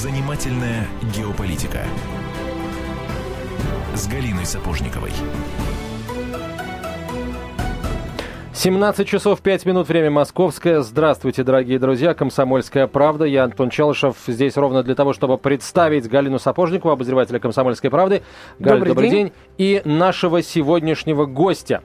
Занимательная 0.00 0.86
геополитика 1.14 1.80
с 3.94 4.08
Галиной 4.08 4.46
Сапожниковой. 4.46 5.10
17 8.54 9.06
часов 9.06 9.42
5 9.42 9.66
минут, 9.66 9.90
время 9.90 10.10
московское. 10.10 10.80
Здравствуйте, 10.80 11.44
дорогие 11.44 11.78
друзья. 11.78 12.14
Комсомольская 12.14 12.86
правда. 12.86 13.26
Я 13.26 13.44
Антон 13.44 13.68
Челышев. 13.68 14.16
Здесь 14.26 14.56
ровно 14.56 14.82
для 14.82 14.94
того, 14.94 15.12
чтобы 15.12 15.36
представить 15.36 16.08
Галину 16.08 16.38
Сапожникову, 16.38 16.92
обозревателя 16.92 17.38
Комсомольской 17.38 17.90
правды. 17.90 18.22
Галя, 18.58 18.76
добрый, 18.76 18.88
добрый 18.88 19.10
день. 19.10 19.24
день. 19.26 19.32
И 19.58 19.82
нашего 19.84 20.40
сегодняшнего 20.40 21.26
гостя. 21.26 21.82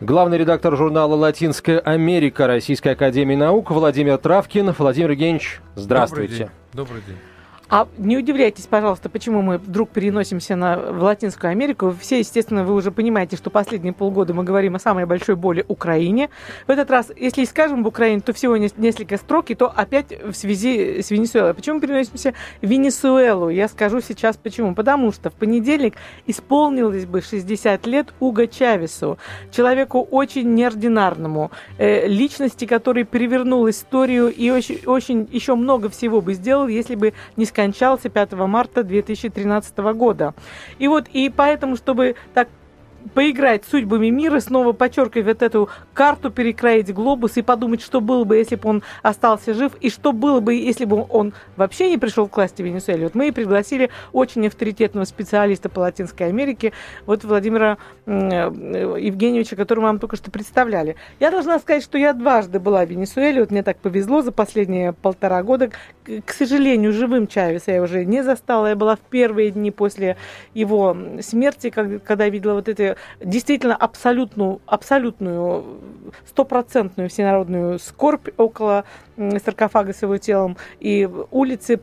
Главный 0.00 0.38
редактор 0.38 0.74
журнала 0.74 1.16
«Латинская 1.16 1.80
Америка» 1.80 2.46
Российской 2.46 2.94
Академии 2.94 3.36
Наук 3.36 3.72
Владимир 3.72 4.16
Травкин. 4.16 4.74
Владимир 4.78 5.10
Евгеньевич, 5.10 5.60
здравствуйте. 5.74 6.32
Добрый 6.32 6.38
день. 6.38 6.48
Добрый 6.72 7.02
день. 7.06 7.31
А 7.72 7.88
не 7.96 8.18
удивляйтесь, 8.18 8.66
пожалуйста, 8.66 9.08
почему 9.08 9.40
мы 9.40 9.56
вдруг 9.56 9.88
переносимся 9.88 10.56
на, 10.56 10.76
в 10.76 11.02
Латинскую 11.02 11.52
Америку. 11.52 11.96
Все, 11.98 12.18
естественно, 12.18 12.64
вы 12.64 12.74
уже 12.74 12.90
понимаете, 12.90 13.38
что 13.38 13.48
последние 13.48 13.94
полгода 13.94 14.34
мы 14.34 14.44
говорим 14.44 14.74
о 14.74 14.78
самой 14.78 15.06
большой 15.06 15.36
боли 15.36 15.64
Украине. 15.68 16.28
В 16.66 16.70
этот 16.70 16.90
раз, 16.90 17.10
если 17.16 17.46
скажем 17.46 17.82
в 17.82 17.86
Украине, 17.86 18.20
то 18.20 18.34
всего 18.34 18.58
несколько 18.58 19.16
строк, 19.16 19.50
и 19.50 19.54
то 19.54 19.72
опять 19.74 20.12
в 20.22 20.34
связи 20.34 21.00
с 21.00 21.10
Венесуэлой. 21.10 21.54
Почему 21.54 21.76
мы 21.76 21.80
переносимся 21.80 22.34
в 22.60 22.66
Венесуэлу? 22.66 23.48
Я 23.48 23.68
скажу 23.68 24.02
сейчас 24.02 24.36
почему. 24.36 24.74
Потому 24.74 25.10
что 25.10 25.30
в 25.30 25.32
понедельник 25.32 25.94
исполнилось 26.26 27.06
бы 27.06 27.22
60 27.22 27.86
лет 27.86 28.12
Уго 28.20 28.44
Чавесу, 28.44 29.16
человеку 29.50 30.06
очень 30.10 30.52
неординарному, 30.52 31.50
э, 31.78 32.06
личности, 32.06 32.66
который 32.66 33.04
перевернул 33.04 33.66
историю 33.70 34.28
и 34.28 34.50
очень, 34.50 34.80
очень 34.84 35.26
еще 35.32 35.54
много 35.54 35.88
всего 35.88 36.20
бы 36.20 36.34
сделал, 36.34 36.68
если 36.68 36.96
бы 36.96 37.14
не 37.36 37.46
сказал 37.46 37.61
скончался 37.62 38.08
5 38.08 38.32
марта 38.32 38.82
2013 38.82 39.78
года. 39.94 40.34
И 40.80 40.88
вот, 40.88 41.06
и 41.12 41.30
поэтому, 41.30 41.76
чтобы 41.76 42.16
так 42.34 42.48
поиграть 43.14 43.64
судьбами 43.64 44.08
мира, 44.08 44.40
снова 44.40 44.72
подчеркивать 44.72 45.26
вот 45.26 45.42
эту 45.42 45.68
карту, 45.94 46.30
перекроить 46.30 46.92
глобус 46.92 47.36
и 47.36 47.42
подумать, 47.42 47.82
что 47.82 48.00
было 48.00 48.24
бы, 48.24 48.36
если 48.36 48.56
бы 48.56 48.68
он 48.68 48.82
остался 49.02 49.54
жив, 49.54 49.72
и 49.80 49.90
что 49.90 50.12
было 50.12 50.40
бы, 50.40 50.54
если 50.54 50.84
бы 50.84 51.06
он 51.08 51.32
вообще 51.56 51.90
не 51.90 51.98
пришел 51.98 52.28
к 52.28 52.36
власти 52.36 52.62
в 52.62 52.64
Венесуэле. 52.64 53.04
Вот 53.04 53.14
мы 53.14 53.28
и 53.28 53.30
пригласили 53.30 53.90
очень 54.12 54.46
авторитетного 54.46 55.04
специалиста 55.04 55.68
по 55.68 55.80
Латинской 55.80 56.28
Америке, 56.28 56.72
вот 57.06 57.24
Владимира 57.24 57.78
э, 58.06 58.12
Евгеньевича, 58.12 59.56
которого 59.56 59.82
мы 59.82 59.88
вам 59.88 59.98
только 59.98 60.16
что 60.16 60.30
представляли. 60.30 60.96
Я 61.20 61.30
должна 61.30 61.58
сказать, 61.58 61.82
что 61.82 61.98
я 61.98 62.12
дважды 62.12 62.60
была 62.60 62.84
в 62.84 62.88
Венесуэле, 62.88 63.40
вот 63.40 63.50
мне 63.50 63.62
так 63.62 63.78
повезло 63.78 64.22
за 64.22 64.32
последние 64.32 64.92
полтора 64.92 65.42
года. 65.42 65.70
К 66.04 66.32
сожалению, 66.32 66.92
живым 66.92 67.26
Чавеса 67.26 67.72
я 67.72 67.82
уже 67.82 68.04
не 68.04 68.22
застала, 68.22 68.68
я 68.68 68.76
была 68.76 68.96
в 68.96 69.00
первые 69.00 69.50
дни 69.50 69.70
после 69.70 70.16
его 70.54 70.96
смерти, 71.20 71.70
когда 71.70 72.28
видела 72.28 72.54
вот 72.54 72.68
эти 72.68 72.91
действительно 73.20 73.76
абсолютную, 73.76 74.60
абсолютную, 74.66 75.64
стопроцентную 76.26 77.08
всенародную 77.08 77.78
скорбь 77.78 78.28
около 78.36 78.84
саркофага 79.16 79.92
с 79.92 80.02
его 80.02 80.18
телом, 80.18 80.56
и 80.80 81.08
улицы, 81.30 81.80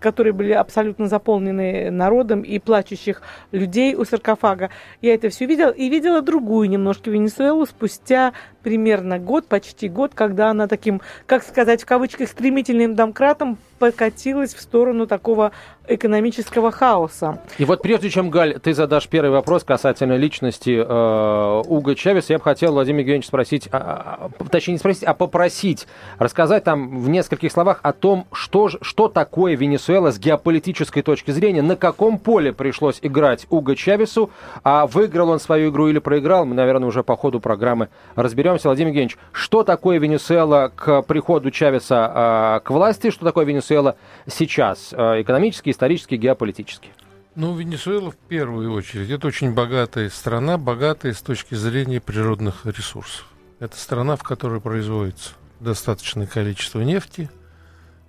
которые 0.00 0.32
были 0.32 0.52
абсолютно 0.52 1.08
заполнены 1.08 1.90
народом, 1.90 2.42
и 2.42 2.58
плачущих 2.58 3.22
людей 3.52 3.94
у 3.94 4.04
саркофага. 4.04 4.70
Я 5.00 5.14
это 5.14 5.28
все 5.28 5.46
видела, 5.46 5.70
и 5.70 5.88
видела 5.88 6.22
другую 6.22 6.68
немножко 6.68 7.10
Венесуэлу 7.10 7.66
спустя 7.66 8.32
примерно 8.62 9.20
год, 9.20 9.46
почти 9.46 9.88
год, 9.88 10.12
когда 10.14 10.50
она 10.50 10.66
таким, 10.66 11.00
как 11.26 11.44
сказать, 11.44 11.82
в 11.82 11.86
кавычках, 11.86 12.28
стремительным 12.28 12.96
домкратом 12.96 13.58
покатилась 13.78 14.54
в 14.54 14.60
сторону 14.60 15.06
такого 15.06 15.52
экономического 15.86 16.72
хаоса. 16.72 17.40
И 17.58 17.64
вот 17.64 17.82
прежде 17.82 18.10
чем, 18.10 18.28
Галь, 18.30 18.58
ты 18.58 18.74
задашь 18.74 19.06
первый 19.06 19.30
вопрос 19.30 19.62
касательно 19.62 20.16
личности 20.16 20.84
э, 20.84 21.62
Уга 21.64 21.94
Чавеса, 21.94 22.32
я 22.32 22.38
бы 22.38 22.44
хотел, 22.44 22.72
Владимир 22.72 23.00
Евгеньевич, 23.00 23.26
спросить, 23.26 23.68
а, 23.70 24.30
а, 24.40 24.44
точнее 24.48 24.74
не 24.74 24.78
спросить, 24.78 25.04
а 25.04 25.14
попросить 25.14 25.86
рассказать 26.18 26.55
там 26.60 27.00
в 27.00 27.08
нескольких 27.08 27.52
словах 27.52 27.80
о 27.82 27.92
том, 27.92 28.26
что, 28.32 28.68
что 28.80 29.08
такое 29.08 29.56
Венесуэла 29.56 30.12
с 30.12 30.18
геополитической 30.18 31.02
точки 31.02 31.30
зрения, 31.30 31.62
на 31.62 31.76
каком 31.76 32.18
поле 32.18 32.52
пришлось 32.52 32.98
играть 33.02 33.46
Уго 33.50 33.74
Чавесу, 33.74 34.30
а 34.62 34.86
выиграл 34.86 35.30
он 35.30 35.40
свою 35.40 35.70
игру 35.70 35.88
или 35.88 35.98
проиграл, 35.98 36.44
мы, 36.44 36.54
наверное, 36.54 36.88
уже 36.88 37.02
по 37.02 37.16
ходу 37.16 37.40
программы 37.40 37.88
разберемся. 38.14 38.68
Владимир 38.68 38.88
Евгеньевич, 38.88 39.18
что 39.32 39.62
такое 39.62 39.98
Венесуэла 39.98 40.72
к 40.74 41.02
приходу 41.02 41.50
Чавеса 41.50 42.58
э, 42.58 42.60
к 42.64 42.70
власти, 42.70 43.10
что 43.10 43.24
такое 43.24 43.44
Венесуэла 43.44 43.96
сейчас, 44.26 44.92
э, 44.92 45.22
экономически, 45.22 45.70
исторически, 45.70 46.16
геополитически? 46.16 46.90
Ну, 47.34 47.54
Венесуэла 47.54 48.12
в 48.12 48.16
первую 48.16 48.72
очередь. 48.72 49.10
Это 49.10 49.26
очень 49.26 49.52
богатая 49.52 50.08
страна, 50.08 50.56
богатая 50.56 51.12
с 51.12 51.20
точки 51.20 51.54
зрения 51.54 52.00
природных 52.00 52.64
ресурсов. 52.64 53.26
Это 53.58 53.76
страна, 53.78 54.16
в 54.16 54.22
которой 54.22 54.60
производится 54.60 55.34
достаточное 55.60 56.26
количество 56.26 56.80
нефти. 56.80 57.30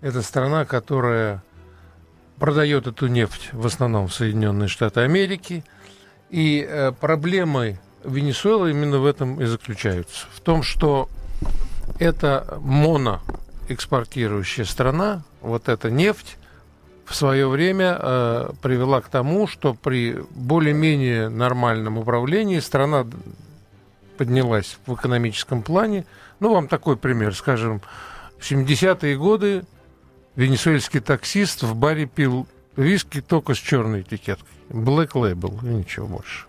Это 0.02 0.22
страна, 0.22 0.66
которая 0.66 1.42
продает 2.38 2.88
эту 2.88 3.08
нефть 3.08 3.50
в 3.52 3.66
основном 3.66 4.08
в 4.08 4.14
Соединенные 4.14 4.68
Штаты 4.68 5.02
Америки. 5.02 5.64
И 6.30 6.64
э, 6.68 6.92
проблемы 6.92 7.80
Венесуэлы 8.04 8.72
именно 8.72 8.98
в 9.00 9.06
этом 9.06 9.42
и 9.42 9.46
заключаются. 9.46 10.28
В 10.34 10.42
том, 10.42 10.64
что 10.64 11.08
это 12.00 12.60
моноэкспортирующая 12.62 14.66
страна, 14.66 15.24
вот 15.42 15.70
эта 15.70 15.90
нефть, 15.90 16.38
в 17.06 17.16
свое 17.16 17.48
время 17.48 17.98
э, 18.00 18.52
привела 18.62 19.02
к 19.02 19.08
тому, 19.08 19.48
что 19.48 19.74
при 19.74 20.22
более-менее 20.32 21.30
нормальном 21.30 21.98
управлении 21.98 22.60
страна 22.60 23.08
поднялась 24.18 24.78
в 24.86 24.94
экономическом 24.94 25.62
плане. 25.62 26.06
Ну, 26.40 26.54
вам 26.54 26.68
такой 26.68 26.98
пример, 26.98 27.36
скажем, 27.36 27.82
в 28.38 28.50
70-е 28.50 29.18
годы 29.18 29.64
венесуэльский 30.36 31.00
таксист 31.00 31.64
в 31.64 31.76
баре 31.76 32.06
пил 32.06 32.48
виски 32.76 33.22
только 33.22 33.56
с 33.56 33.58
черной 33.58 34.02
этикеткой. 34.02 34.48
Black 34.70 35.14
Label 35.14 35.60
и 35.64 35.74
ничего 35.74 36.08
больше. 36.08 36.46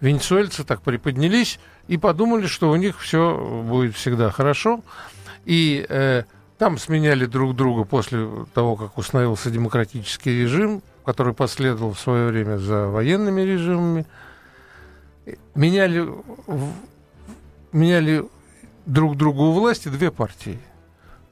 Венесуэльцы 0.00 0.64
так 0.64 0.82
приподнялись 0.82 1.58
и 1.88 1.96
подумали, 1.96 2.46
что 2.46 2.70
у 2.70 2.76
них 2.76 3.00
все 3.00 3.64
будет 3.66 3.96
всегда 3.96 4.30
хорошо. 4.30 4.82
И 5.44 5.84
э, 5.88 6.22
там 6.58 6.78
сменяли 6.78 7.26
друг 7.26 7.56
друга 7.56 7.84
после 7.84 8.28
того, 8.54 8.76
как 8.76 8.96
установился 8.98 9.50
демократический 9.50 10.42
режим, 10.42 10.82
который 11.04 11.34
последовал 11.34 11.94
в 11.94 11.98
свое 11.98 12.28
время 12.28 12.58
за 12.58 12.86
военными 12.86 13.40
режимами. 13.40 14.06
Меняли, 15.54 16.08
меняли 17.72 18.24
друг 18.88 19.16
другу 19.16 19.44
у 19.44 19.52
власти 19.52 19.88
две 19.88 20.10
партии. 20.10 20.58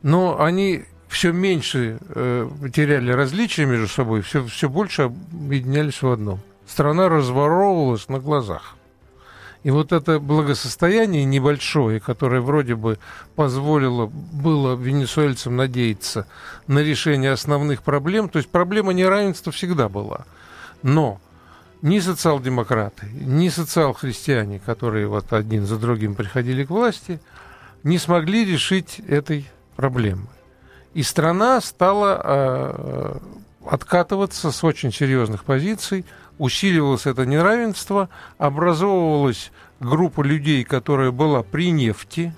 Но 0.02 0.40
они 0.40 0.84
все 1.08 1.32
меньше 1.32 1.98
э, 2.00 2.48
теряли 2.72 3.10
различия 3.10 3.66
между 3.66 3.88
собой, 3.88 4.20
все, 4.20 4.44
все 4.46 4.68
больше 4.68 5.02
объединялись 5.02 6.02
в 6.02 6.08
одном– 6.08 6.40
страна 6.66 7.08
разворовывалась 7.08 8.08
на 8.08 8.18
глазах. 8.18 8.76
И 9.62 9.70
вот 9.70 9.92
это 9.92 10.20
благосостояние 10.20 11.24
небольшое, 11.24 11.98
которое 11.98 12.40
вроде 12.40 12.76
бы 12.76 12.98
позволило 13.34 14.06
было 14.06 14.76
венесуэльцам 14.76 15.56
надеяться 15.56 16.28
на 16.68 16.80
решение 16.80 17.32
основных 17.32 17.82
проблем, 17.82 18.28
то 18.28 18.38
есть 18.38 18.48
проблема 18.48 18.92
неравенства 18.92 19.50
всегда 19.50 19.88
была. 19.88 20.24
Но 20.82 21.20
ни 21.82 21.98
социал-демократы, 21.98 23.08
ни 23.12 23.48
социал-христиане, 23.48 24.60
которые 24.64 25.08
вот 25.08 25.32
один 25.32 25.66
за 25.66 25.78
другим 25.78 26.14
приходили 26.14 26.64
к 26.64 26.70
власти, 26.70 27.20
не 27.86 27.98
смогли 27.98 28.44
решить 28.44 29.00
этой 29.08 29.46
проблемы. 29.76 30.26
И 30.94 31.02
страна 31.02 31.60
стала 31.60 32.20
э, 32.22 33.18
откатываться 33.66 34.50
с 34.50 34.64
очень 34.64 34.92
серьезных 34.92 35.44
позиций– 35.44 36.04
усиливалось 36.38 37.06
это 37.06 37.24
неравенство, 37.26 38.08
образовывалась 38.38 39.52
группа 39.80 40.22
людей, 40.22 40.64
которая 40.64 41.10
была 41.10 41.42
при 41.42 41.70
нефти, 41.70 42.32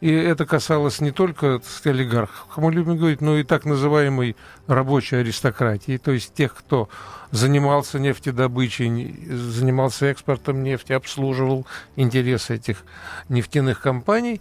и 0.00 0.10
это 0.10 0.46
касалось 0.46 1.00
не 1.00 1.10
только 1.10 1.60
сказать, 1.62 1.98
олигархов, 1.98 2.56
мы 2.56 2.72
любим 2.72 2.96
говорить, 2.96 3.20
но 3.20 3.36
и 3.36 3.44
так 3.44 3.66
называемой 3.66 4.34
рабочей 4.66 5.16
аристократии, 5.16 5.98
то 5.98 6.12
есть 6.12 6.32
тех, 6.34 6.54
кто 6.54 6.88
занимался 7.32 7.98
нефтедобычей, 7.98 9.26
занимался 9.28 10.06
экспортом 10.06 10.62
нефти, 10.62 10.94
обслуживал 10.94 11.66
интересы 11.96 12.54
этих 12.54 12.84
нефтяных 13.28 13.80
компаний. 13.80 14.40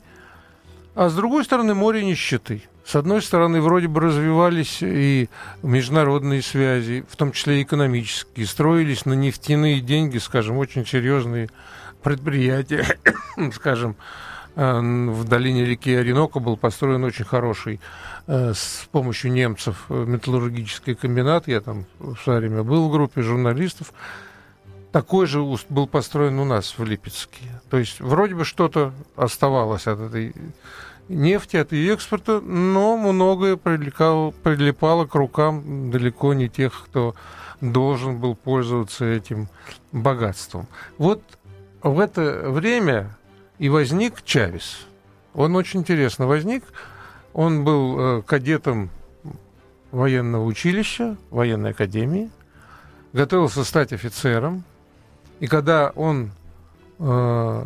А 0.99 1.07
с 1.07 1.15
другой 1.15 1.45
стороны, 1.45 1.73
море 1.73 2.03
нищеты– 2.03 2.61
с 2.83 2.95
одной 2.95 3.21
стороны, 3.21 3.61
вроде 3.61 3.87
бы 3.87 4.01
развивались 4.01 4.79
и 4.81 5.29
международные 5.61 6.41
связи, 6.41 7.05
в 7.07 7.15
том 7.15 7.31
числе 7.31 7.61
экономические, 7.61 8.47
строились 8.47 9.05
на 9.05 9.13
нефтяные 9.13 9.79
деньги, 9.79 10.17
скажем, 10.17 10.57
очень 10.57 10.87
серьезные 10.87 11.49
предприятия, 12.01 12.97
скажем, 13.53 13.95
э, 14.55 14.79
в 14.79 15.23
долине 15.23 15.65
реки 15.65 15.93
Оренока 15.93 16.39
был 16.39 16.57
построен 16.57 17.03
очень 17.03 17.25
хороший 17.25 17.79
э, 18.25 18.53
с 18.55 18.89
помощью 18.91 19.31
немцев 19.31 19.85
э, 19.89 19.93
металлургический 19.93 20.95
комбинат. 20.95 21.47
Я 21.47 21.61
там 21.61 21.85
в 21.99 22.17
свое 22.17 22.39
время 22.39 22.63
был 22.63 22.89
в 22.89 22.91
группе 22.91 23.21
журналистов. 23.21 23.93
Такой 24.91 25.27
же 25.27 25.45
был 25.69 25.87
построен 25.87 26.39
у 26.39 26.45
нас 26.45 26.77
в 26.77 26.83
Липецке. 26.83 27.43
То 27.69 27.77
есть 27.77 27.99
вроде 27.99 28.35
бы 28.35 28.43
что-то 28.43 28.93
оставалось 29.15 29.85
от 29.85 29.99
этой 29.99 30.33
нефти, 31.09 31.57
от 31.57 31.71
ее 31.71 31.93
экспорта, 31.93 32.39
но 32.41 32.97
многое 32.97 33.55
прилипало, 33.55 34.31
прилипало 34.31 35.05
к 35.05 35.15
рукам 35.15 35.91
далеко 35.91 36.33
не 36.33 36.49
тех, 36.49 36.85
кто 36.85 37.15
должен 37.61 38.19
был 38.19 38.35
пользоваться 38.35 39.05
этим 39.05 39.47
богатством. 39.91 40.67
Вот 40.97 41.21
в 41.83 41.99
это 41.99 42.49
время 42.49 43.15
и 43.59 43.69
возник 43.69 44.23
Чавес. 44.23 44.87
Он 45.33 45.55
очень 45.55 45.81
интересно 45.81 46.27
возник. 46.27 46.63
Он 47.33 47.63
был 47.63 47.99
э, 47.99 48.21
кадетом 48.23 48.89
военного 49.91 50.45
училища, 50.45 51.17
военной 51.29 51.71
академии, 51.71 52.29
готовился 53.13 53.63
стать 53.63 53.93
офицером. 53.93 54.63
И 55.39 55.47
когда 55.47 55.91
он 55.95 56.31
э, 56.99 57.65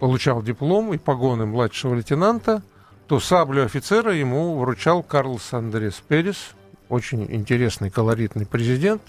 получал 0.00 0.42
диплом 0.42 0.92
и 0.92 0.98
погоны 0.98 1.46
младшего 1.46 1.94
лейтенанта, 1.94 2.62
то 3.06 3.20
саблю 3.20 3.64
офицера 3.64 4.12
ему 4.12 4.58
вручал 4.58 5.02
Карлос 5.02 5.52
Андрес 5.52 6.02
Перес, 6.06 6.54
очень 6.88 7.26
интересный, 7.32 7.90
колоритный 7.90 8.46
президент, 8.46 9.02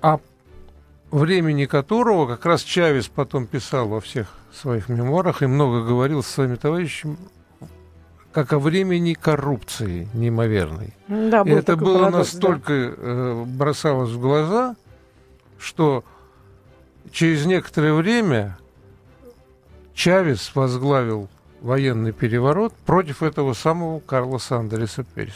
о 0.00 0.18
времени 1.10 1.66
которого 1.66 2.26
как 2.26 2.46
раз 2.46 2.62
Чавес 2.62 3.08
потом 3.08 3.46
писал 3.46 3.88
во 3.88 4.00
всех 4.00 4.28
своих 4.52 4.88
мемуарах 4.88 5.42
и 5.42 5.46
много 5.46 5.84
говорил 5.84 6.22
с 6.22 6.28
своими 6.28 6.56
товарищами, 6.56 7.16
как 8.32 8.52
о 8.52 8.58
времени 8.58 9.14
коррупции 9.14 10.08
неимоверной. 10.14 10.94
Да, 11.08 11.42
и 11.42 11.50
это 11.50 11.76
было 11.76 12.04
парадокс, 12.04 12.32
настолько 12.32 12.72
да. 12.72 12.94
э, 12.96 13.44
бросалось 13.46 14.10
в 14.10 14.20
глаза, 14.20 14.76
что 15.60 16.04
через 17.12 17.46
некоторое 17.46 17.92
время 17.92 18.56
Чавес 19.94 20.52
возглавил 20.54 21.28
военный 21.60 22.12
переворот 22.12 22.72
против 22.86 23.22
этого 23.22 23.52
самого 23.52 24.00
Карлоса 24.00 24.56
Андреса 24.56 25.04
Переса. 25.14 25.34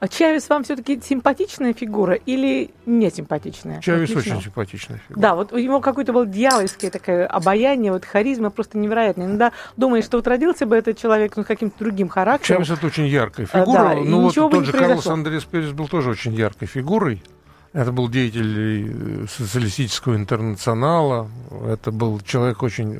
А 0.00 0.08
Чавес 0.08 0.48
вам 0.48 0.64
все-таки 0.64 1.00
симпатичная 1.00 1.74
фигура 1.74 2.14
или 2.14 2.70
не 2.86 3.08
симпатичная? 3.08 3.80
Чавес 3.80 4.08
Вот 4.08 4.16
лично. 4.16 4.32
очень 4.36 4.44
симпатичная 4.46 4.98
фигура. 5.06 5.22
Да, 5.22 5.34
вот 5.36 5.52
у 5.52 5.58
него 5.58 5.80
какое-то 5.80 6.12
было 6.12 6.26
дьявольское 6.26 6.90
такое 6.90 7.24
обаяние, 7.24 7.92
вот 7.92 8.04
харизма 8.04 8.50
просто 8.50 8.78
невероятная. 8.78 9.26
Иногда 9.26 9.52
думаешь, 9.76 10.04
что 10.06 10.16
вот 10.18 10.26
родился 10.26 10.66
бы 10.66 10.74
этот 10.74 10.98
человек 10.98 11.36
ну, 11.36 11.44
с 11.44 11.46
каким-то 11.46 11.78
другим 11.78 12.08
характером. 12.08 12.64
Чавес 12.64 12.76
это 12.76 12.86
очень 12.88 13.06
яркая 13.06 13.46
А, 13.52 13.60
фигура. 13.60 13.78
да, 13.80 13.94
и 13.94 14.02
ну 14.02 14.22
вот 14.22 14.34
тот 14.34 14.64
же 14.64 14.72
Карлос 14.72 14.88
произошло. 14.88 15.12
Андрес 15.12 15.44
Перес 15.44 15.70
был 15.70 15.86
тоже 15.86 16.10
очень 16.10 16.34
яркой 16.34 16.66
фигурой. 16.66 17.22
Это 17.72 17.92
был 17.92 18.08
деятель 18.08 19.22
э, 19.22 19.26
социалистического 19.28 20.16
интернационала. 20.16 21.30
Это 21.66 21.92
был 21.92 22.20
человек 22.20 22.62
очень 22.62 22.94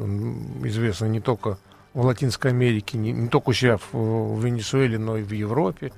известный 0.66 1.08
не 1.08 1.20
только 1.20 1.58
в 1.92 2.04
Латинской 2.04 2.52
Америке, 2.52 2.96
не, 2.96 3.10
не 3.10 3.28
только 3.28 3.50
у 3.50 3.52
себя 3.52 3.78
в, 3.78 3.92
в 3.92 4.44
Венесуэле, 4.44 4.96
но 4.96 5.16
и 5.16 5.22
в 5.22 5.32
Европе. 5.32 5.92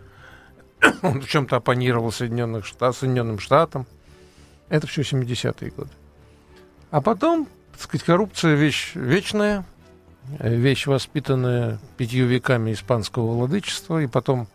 Он 1.02 1.20
в 1.20 1.28
чем-то 1.28 1.56
оппонировал 1.56 2.12
Соединенных 2.12 2.64
Штат, 2.64 2.96
Соединенным 2.96 3.38
Штатам. 3.38 3.86
Это 4.70 4.86
все 4.86 5.02
70-е 5.02 5.70
годы. 5.70 5.90
А 6.90 7.02
потом, 7.02 7.46
так 7.72 7.82
сказать, 7.82 8.06
коррупция 8.06 8.54
вещь 8.54 8.92
вечная, 8.94 9.66
э, 10.38 10.54
вещь, 10.54 10.86
воспитанная 10.86 11.78
пятью 11.98 12.26
веками 12.26 12.72
испанского 12.72 13.32
владычества, 13.32 14.02
и 14.02 14.06
потом 14.06 14.48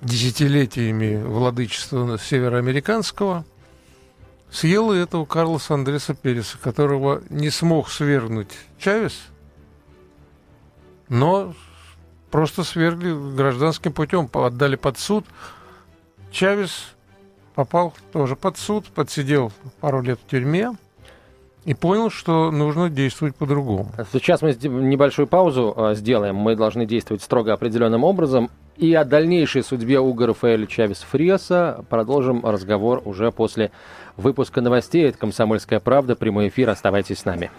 десятилетиями 0.00 1.22
владычества 1.22 2.18
североамериканского, 2.18 3.44
съела 4.50 4.92
этого 4.94 5.24
Карлоса 5.24 5.74
Андреса 5.74 6.14
Переса, 6.14 6.58
которого 6.58 7.22
не 7.30 7.50
смог 7.50 7.88
свергнуть 7.88 8.50
Чавес, 8.78 9.18
но 11.08 11.54
просто 12.30 12.64
свергли 12.64 13.34
гражданским 13.34 13.92
путем, 13.92 14.28
отдали 14.32 14.76
под 14.76 14.98
суд. 14.98 15.26
Чавес 16.30 16.94
попал 17.54 17.94
тоже 18.12 18.36
под 18.36 18.56
суд, 18.56 18.86
подсидел 18.86 19.52
пару 19.80 20.00
лет 20.00 20.18
в 20.24 20.30
тюрьме 20.30 20.72
и 21.64 21.74
понял, 21.74 22.10
что 22.10 22.50
нужно 22.50 22.90
действовать 22.90 23.36
по-другому. 23.36 23.88
Сейчас 24.12 24.42
мы 24.42 24.52
небольшую 24.52 25.26
паузу 25.26 25.74
э, 25.76 25.94
сделаем. 25.94 26.36
Мы 26.36 26.56
должны 26.56 26.86
действовать 26.86 27.22
строго 27.22 27.52
определенным 27.52 28.04
образом. 28.04 28.50
И 28.76 28.94
о 28.94 29.04
дальнейшей 29.04 29.62
судьбе 29.62 30.00
Уга 30.00 30.26
Рафаэля 30.26 30.66
Чавес 30.66 30.98
Фриаса 31.08 31.84
продолжим 31.88 32.44
разговор 32.44 33.02
уже 33.04 33.30
после 33.30 33.70
выпуска 34.16 34.60
новостей. 34.60 35.08
Это 35.08 35.18
«Комсомольская 35.18 35.78
правда». 35.78 36.16
Прямой 36.16 36.48
эфир. 36.48 36.70
Оставайтесь 36.70 37.20
с 37.20 37.24
нами. 37.24 37.50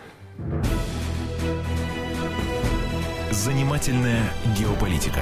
Занимательная 3.31 4.23
геополитика. 4.57 5.21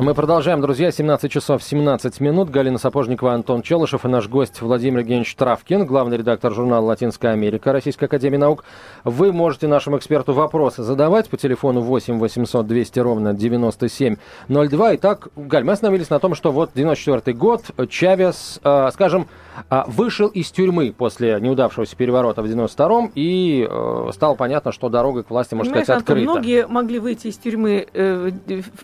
Мы 0.00 0.14
продолжаем, 0.14 0.62
друзья. 0.62 0.90
17 0.90 1.30
часов 1.30 1.62
17 1.62 2.20
минут. 2.20 2.48
Галина 2.48 2.78
Сапожникова, 2.78 3.34
Антон 3.34 3.60
Челышев 3.60 4.06
и 4.06 4.08
наш 4.08 4.28
гость 4.28 4.62
Владимир 4.62 5.00
Евгеньевич 5.00 5.34
Травкин, 5.34 5.84
главный 5.84 6.16
редактор 6.16 6.54
журнала 6.54 6.86
«Латинская 6.86 7.32
Америка» 7.32 7.70
Российской 7.70 8.06
Академии 8.06 8.38
Наук. 8.38 8.64
Вы 9.04 9.30
можете 9.30 9.66
нашему 9.66 9.98
эксперту 9.98 10.32
вопросы 10.32 10.82
задавать 10.84 11.28
по 11.28 11.36
телефону 11.36 11.82
8 11.82 12.18
800 12.18 12.66
200 12.66 12.98
ровно 12.98 13.34
9702. 13.34 14.94
Итак, 14.96 15.28
Галь, 15.36 15.64
мы 15.64 15.72
остановились 15.72 16.08
на 16.08 16.18
том, 16.18 16.34
что 16.34 16.50
вот 16.50 16.70
94 16.74 17.36
год 17.36 17.64
Чавес, 17.90 18.58
э, 18.64 18.88
скажем, 18.94 19.26
э, 19.68 19.82
вышел 19.86 20.28
из 20.28 20.50
тюрьмы 20.50 20.94
после 20.96 21.38
неудавшегося 21.42 21.94
переворота 21.94 22.40
в 22.40 22.46
92-м, 22.46 23.12
и 23.14 23.68
э, 23.70 24.10
стало 24.14 24.34
понятно, 24.34 24.72
что 24.72 24.88
дорога 24.88 25.24
к 25.24 25.30
власти, 25.30 25.54
можно 25.54 25.72
Понимаешь, 25.72 25.84
сказать, 25.84 26.00
Антон, 26.00 26.16
открыта. 26.16 26.32
многие 26.32 26.66
могли 26.68 26.98
выйти 26.98 27.26
из 27.26 27.36
тюрьмы 27.36 27.86
э, 27.92 28.30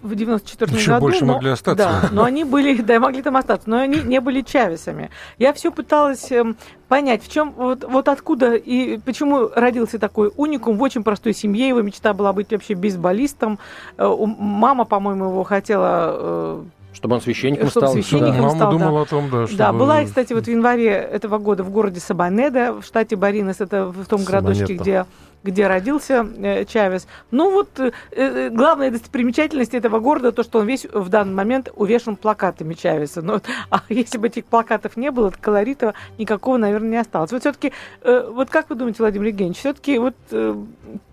в 0.03 0.15
94 0.15 0.77
Еще 0.77 0.91
году. 0.91 1.06
Больше 1.11 1.25
но, 1.25 1.35
могли 1.35 1.51
остаться. 1.51 1.77
Да, 2.03 2.09
но 2.13 2.25
они 2.25 2.45
были, 2.45 2.77
да, 2.83 3.01
могли 3.01 3.23
там 3.23 3.37
остаться, 3.37 3.69
но 3.69 3.79
они 3.79 4.01
не 4.01 4.21
были 4.21 4.43
Чавесами. 4.43 5.11
Я 5.39 5.53
все 5.53 5.71
пыталась 5.73 6.31
эм, 6.31 6.57
понять, 6.89 7.25
в 7.25 7.31
чем, 7.33 7.53
вот, 7.57 7.85
вот 7.85 8.09
откуда 8.09 8.55
и 8.55 8.99
почему 8.99 9.49
родился 9.55 9.99
такой 9.99 10.31
уникум 10.37 10.77
в 10.79 10.83
очень 10.83 11.03
простой 11.03 11.33
семье. 11.35 11.69
Его 11.69 11.83
мечта 11.83 12.13
была 12.13 12.33
быть 12.33 12.51
вообще 12.51 12.75
бейсболистом. 12.75 13.59
Э, 13.99 14.15
Мама, 14.39 14.85
по-моему, 14.85 15.27
его 15.31 15.45
хотела 15.45 16.09
э, 16.19 16.63
Чтобы 16.93 17.17
он 17.17 17.21
священником 17.21 17.69
Чтобы 17.71 17.87
стал. 17.89 17.93
священником 17.95 18.43
Мама 18.43 18.51
стал, 18.57 18.73
да. 18.73 18.79
думала 18.79 19.03
о 19.03 19.05
том, 19.05 19.31
да, 19.31 19.41
Да, 19.43 19.47
чтобы- 19.47 19.79
была, 19.79 20.03
и, 20.03 20.07
кстати, 20.07 20.33
вот 20.33 20.45
в 20.45 20.49
январе 20.51 20.91
этого 20.91 21.39
года 21.39 21.63
в 21.63 21.71
городе 21.71 22.01
Сабанеда, 22.01 22.73
в 22.81 22.83
штате 22.85 23.17
Баринес, 23.17 23.61
это 23.61 23.87
в 23.87 24.07
том 24.07 24.25
городочке, 24.25 24.65
Сабанета. 24.67 24.83
где, 24.83 25.05
где 25.47 25.67
родился 25.67 26.27
э, 26.37 26.65
Чавес. 26.65 27.07
Ну 27.31 27.51
вот, 27.53 27.79
э, 27.79 27.93
э, 28.11 28.51
главная 28.51 28.91
достопримечательность 28.91 29.75
этого 29.75 30.01
города, 30.01 30.33
то, 30.33 30.43
что 30.43 30.59
он 30.59 30.67
весь 30.67 30.85
в 30.85 31.09
данный 31.09 31.35
момент 31.35 31.71
увешан 31.75 32.17
плакатами 32.17 32.75
Чавеса. 32.75 33.23
Но, 33.23 33.41
а 33.71 33.83
если 33.89 34.19
бы 34.19 34.27
этих 34.27 34.45
плакатов 34.45 34.97
не 34.97 35.11
было, 35.11 35.31
то 35.31 35.39
колорита 35.41 35.95
никакого, 36.19 36.57
наверное, 36.57 36.91
не 36.91 36.97
осталось. 36.97 37.33
Вот 37.33 37.41
все-таки, 37.41 37.73
вот 38.03 38.51
как 38.51 38.71
вы 38.71 38.77
думаете, 38.77 38.99
Владимир 38.99 39.29
Евгеньевич, 39.29 39.59
все-таки 39.59 39.99
вот 39.99 40.15
э, 40.31 40.55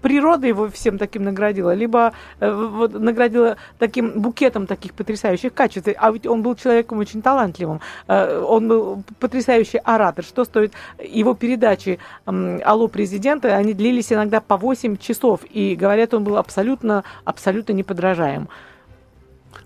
природа 0.02 0.48
его 0.48 0.70
всем 0.70 0.98
таким 0.98 1.24
наградила, 1.24 1.74
либо 1.74 2.13
э, 2.40 2.52
вот, 2.52 2.94
наградила 2.94 3.58
таким 3.80 4.22
букетом 4.22 4.68
таких 4.68 4.94
потрясающих 4.94 5.54
качеств. 5.54 5.90
А 5.98 6.12
ведь 6.12 6.28
он 6.28 6.42
был 6.42 6.56
человеком 6.56 7.00
очень 7.00 7.22
талантливым. 7.22 7.80
Э, 8.08 8.40
Он 8.40 8.68
был 8.68 9.04
потрясающий 9.20 9.80
оратор. 9.80 10.24
Что 10.24 10.46
стоит 10.46 10.74
его 11.00 11.34
передачи 11.34 12.00
м, 12.25 12.60
«Алло, 12.63 12.88
президента», 12.88 13.56
они 13.56 13.74
длились 13.74 14.12
иногда 14.12 14.23
по 14.30 14.58
8 14.58 14.98
часов. 14.98 15.42
И, 15.50 15.75
говорят, 15.75 16.13
он 16.13 16.24
был 16.24 16.38
абсолютно, 16.38 17.03
абсолютно 17.25 17.74
неподражаем. 17.74 18.50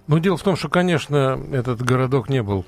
Ну, 0.08 0.20
дело 0.20 0.38
в 0.38 0.44
том, 0.44 0.56
что, 0.56 0.70
конечно, 0.70 1.40
этот 1.52 1.82
городок 1.82 2.30
не 2.30 2.42
был, 2.42 2.66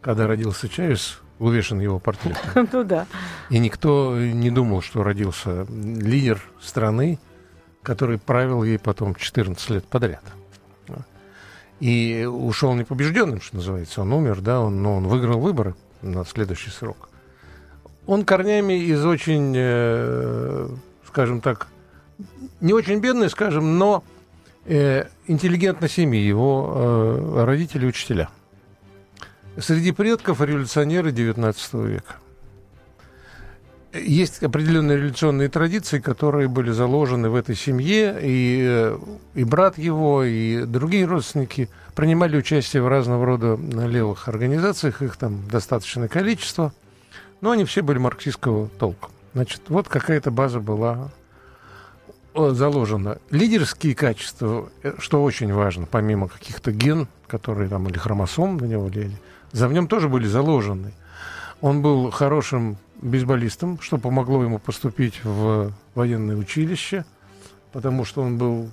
когда 0.00 0.26
родился 0.26 0.68
Чавес, 0.68 1.20
увешан 1.38 1.80
его 1.80 1.98
портретом. 1.98 2.68
Ну 2.72 2.84
да. 2.84 3.06
И 3.48 3.58
никто 3.58 4.16
не 4.16 4.50
думал, 4.50 4.82
что 4.82 5.02
родился 5.02 5.66
лидер 5.68 6.40
страны, 6.60 7.18
который 7.82 8.18
правил 8.18 8.62
ей 8.62 8.78
потом 8.78 9.14
14 9.14 9.70
лет 9.70 9.84
подряд. 9.86 10.22
И 11.80 12.28
ушел 12.30 12.74
непобежденным, 12.74 13.40
что 13.40 13.56
называется. 13.56 14.02
Он 14.02 14.12
умер, 14.12 14.42
да, 14.42 14.60
он, 14.60 14.82
но 14.82 14.96
он 14.96 15.08
выиграл 15.08 15.40
выборы 15.40 15.74
на 16.02 16.26
следующий 16.26 16.70
срок. 16.70 17.08
Он 18.06 18.24
корнями 18.24 18.74
из 18.74 19.04
очень, 19.04 19.54
э, 19.56 20.68
скажем 21.10 21.40
так, 21.40 21.66
не 22.60 22.72
очень 22.72 23.00
бедной, 23.00 23.30
скажем, 23.30 23.78
но 23.78 24.04
э, 24.64 25.06
интеллигентной 25.26 25.88
семьи, 25.88 26.20
его 26.20 26.72
э, 26.74 27.44
родители 27.44 27.86
учителя. 27.86 28.28
Среди 29.58 29.92
предков 29.92 30.40
революционеры 30.40 31.10
XIX 31.10 31.86
века. 31.86 32.16
Есть 33.92 34.40
определенные 34.44 34.98
революционные 34.98 35.48
традиции, 35.48 35.98
которые 35.98 36.46
были 36.46 36.70
заложены 36.70 37.28
в 37.28 37.34
этой 37.34 37.56
семье, 37.56 38.16
и, 38.22 38.64
э, 38.64 38.98
и 39.34 39.42
брат 39.42 39.78
его, 39.78 40.22
и 40.22 40.64
другие 40.64 41.06
родственники 41.06 41.68
принимали 41.96 42.36
участие 42.36 42.82
в 42.82 42.88
разного 42.88 43.26
рода 43.26 43.56
левых 43.56 44.28
организациях, 44.28 45.02
их 45.02 45.16
там 45.16 45.48
достаточное 45.48 46.06
количество, 46.06 46.72
но 47.40 47.50
они 47.50 47.64
все 47.64 47.82
были 47.82 47.98
марксистского 47.98 48.68
толка. 48.78 49.08
Значит, 49.32 49.62
вот 49.68 49.88
какая-то 49.88 50.30
база 50.30 50.60
была 50.60 51.10
заложено. 52.34 53.18
Лидерские 53.30 53.94
качества, 53.94 54.70
э, 54.82 54.94
что 54.98 55.22
очень 55.22 55.52
важно, 55.52 55.86
помимо 55.86 56.28
каких-то 56.28 56.72
ген, 56.72 57.08
которые 57.26 57.68
там 57.68 57.88
или 57.88 57.98
хромосом 57.98 58.56
на 58.56 58.64
него 58.64 58.84
влияли, 58.84 59.16
за 59.52 59.68
в 59.68 59.72
нем 59.72 59.88
тоже 59.88 60.08
были 60.08 60.26
заложены. 60.26 60.92
Он 61.60 61.82
был 61.82 62.10
хорошим 62.10 62.76
бейсболистом, 63.02 63.80
что 63.80 63.98
помогло 63.98 64.42
ему 64.42 64.58
поступить 64.58 65.24
в 65.24 65.72
военное 65.94 66.36
училище, 66.36 67.04
потому 67.72 68.04
что 68.04 68.22
он 68.22 68.38
был 68.38 68.70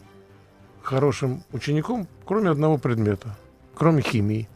хорошим 0.81 1.43
учеником, 1.51 2.07
кроме 2.25 2.49
одного 2.49 2.77
предмета, 2.77 3.35
кроме 3.75 4.01
химии. 4.01 4.47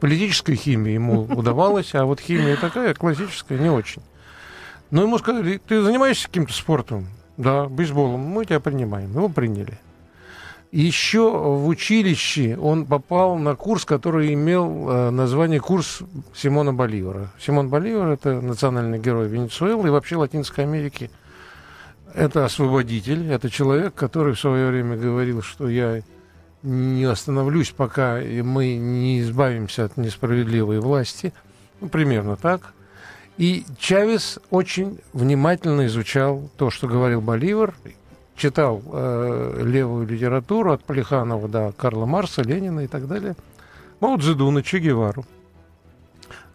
Политическая 0.00 0.56
химия 0.56 0.94
ему 0.94 1.22
удавалась, 1.36 1.94
а 1.94 2.04
вот 2.04 2.20
химия 2.20 2.56
такая 2.56 2.94
классическая 2.94 3.58
не 3.58 3.70
очень. 3.70 4.02
Но 4.92 5.02
ему 5.02 5.18
сказали, 5.18 5.58
ты 5.66 5.82
занимаешься 5.82 6.28
каким-то 6.28 6.52
спортом? 6.52 7.06
Да, 7.38 7.66
бейсболом. 7.66 8.20
Мы 8.20 8.44
тебя 8.44 8.60
принимаем. 8.60 9.10
Его 9.10 9.30
приняли. 9.30 9.80
Еще 10.70 11.30
в 11.30 11.66
училище 11.66 12.58
он 12.58 12.84
попал 12.84 13.36
на 13.36 13.56
курс, 13.56 13.86
который 13.86 14.34
имел 14.34 14.90
э, 14.90 15.10
название 15.10 15.60
курс 15.60 16.02
Симона 16.34 16.74
Боливара. 16.74 17.30
Симон 17.40 17.70
Боливар– 17.70 18.08
это 18.10 18.38
национальный 18.42 18.98
герой 18.98 19.28
Венесуэлы 19.28 19.88
и 19.88 19.90
вообще 19.90 20.16
Латинской 20.16 20.64
Америки. 20.64 21.10
Это 22.12 22.44
освободитель, 22.44 23.32
это 23.32 23.48
человек, 23.48 23.94
который 23.94 24.34
в 24.34 24.40
свое 24.40 24.68
время 24.68 24.98
говорил, 24.98 25.40
что 25.40 25.70
я 25.70 26.02
не 26.62 27.04
остановлюсь, 27.04 27.70
пока 27.70 28.20
мы 28.20 28.76
не 28.76 29.20
избавимся 29.20 29.86
от 29.86 29.96
несправедливой 29.96 30.80
власти. 30.80 31.32
Ну, 31.80 31.88
примерно 31.88 32.36
так. 32.36 32.74
И 33.38 33.64
Чавес 33.78 34.38
очень 34.50 34.98
внимательно 35.12 35.86
изучал 35.86 36.50
то, 36.56 36.70
что 36.70 36.86
говорил 36.86 37.20
Боливар, 37.20 37.74
читал 38.36 38.82
э, 38.84 39.62
левую 39.64 40.06
литературу 40.06 40.72
от 40.72 40.84
Полиханова 40.84 41.48
до 41.48 41.72
Карла 41.72 42.06
Марса, 42.06 42.42
Ленина 42.42 42.80
и 42.80 42.86
так 42.86 43.06
далее. 43.06 43.34
Мао 44.00 44.16
Цзэдуна, 44.18 44.62
Че 44.62 44.78
Гевару. 44.78 45.24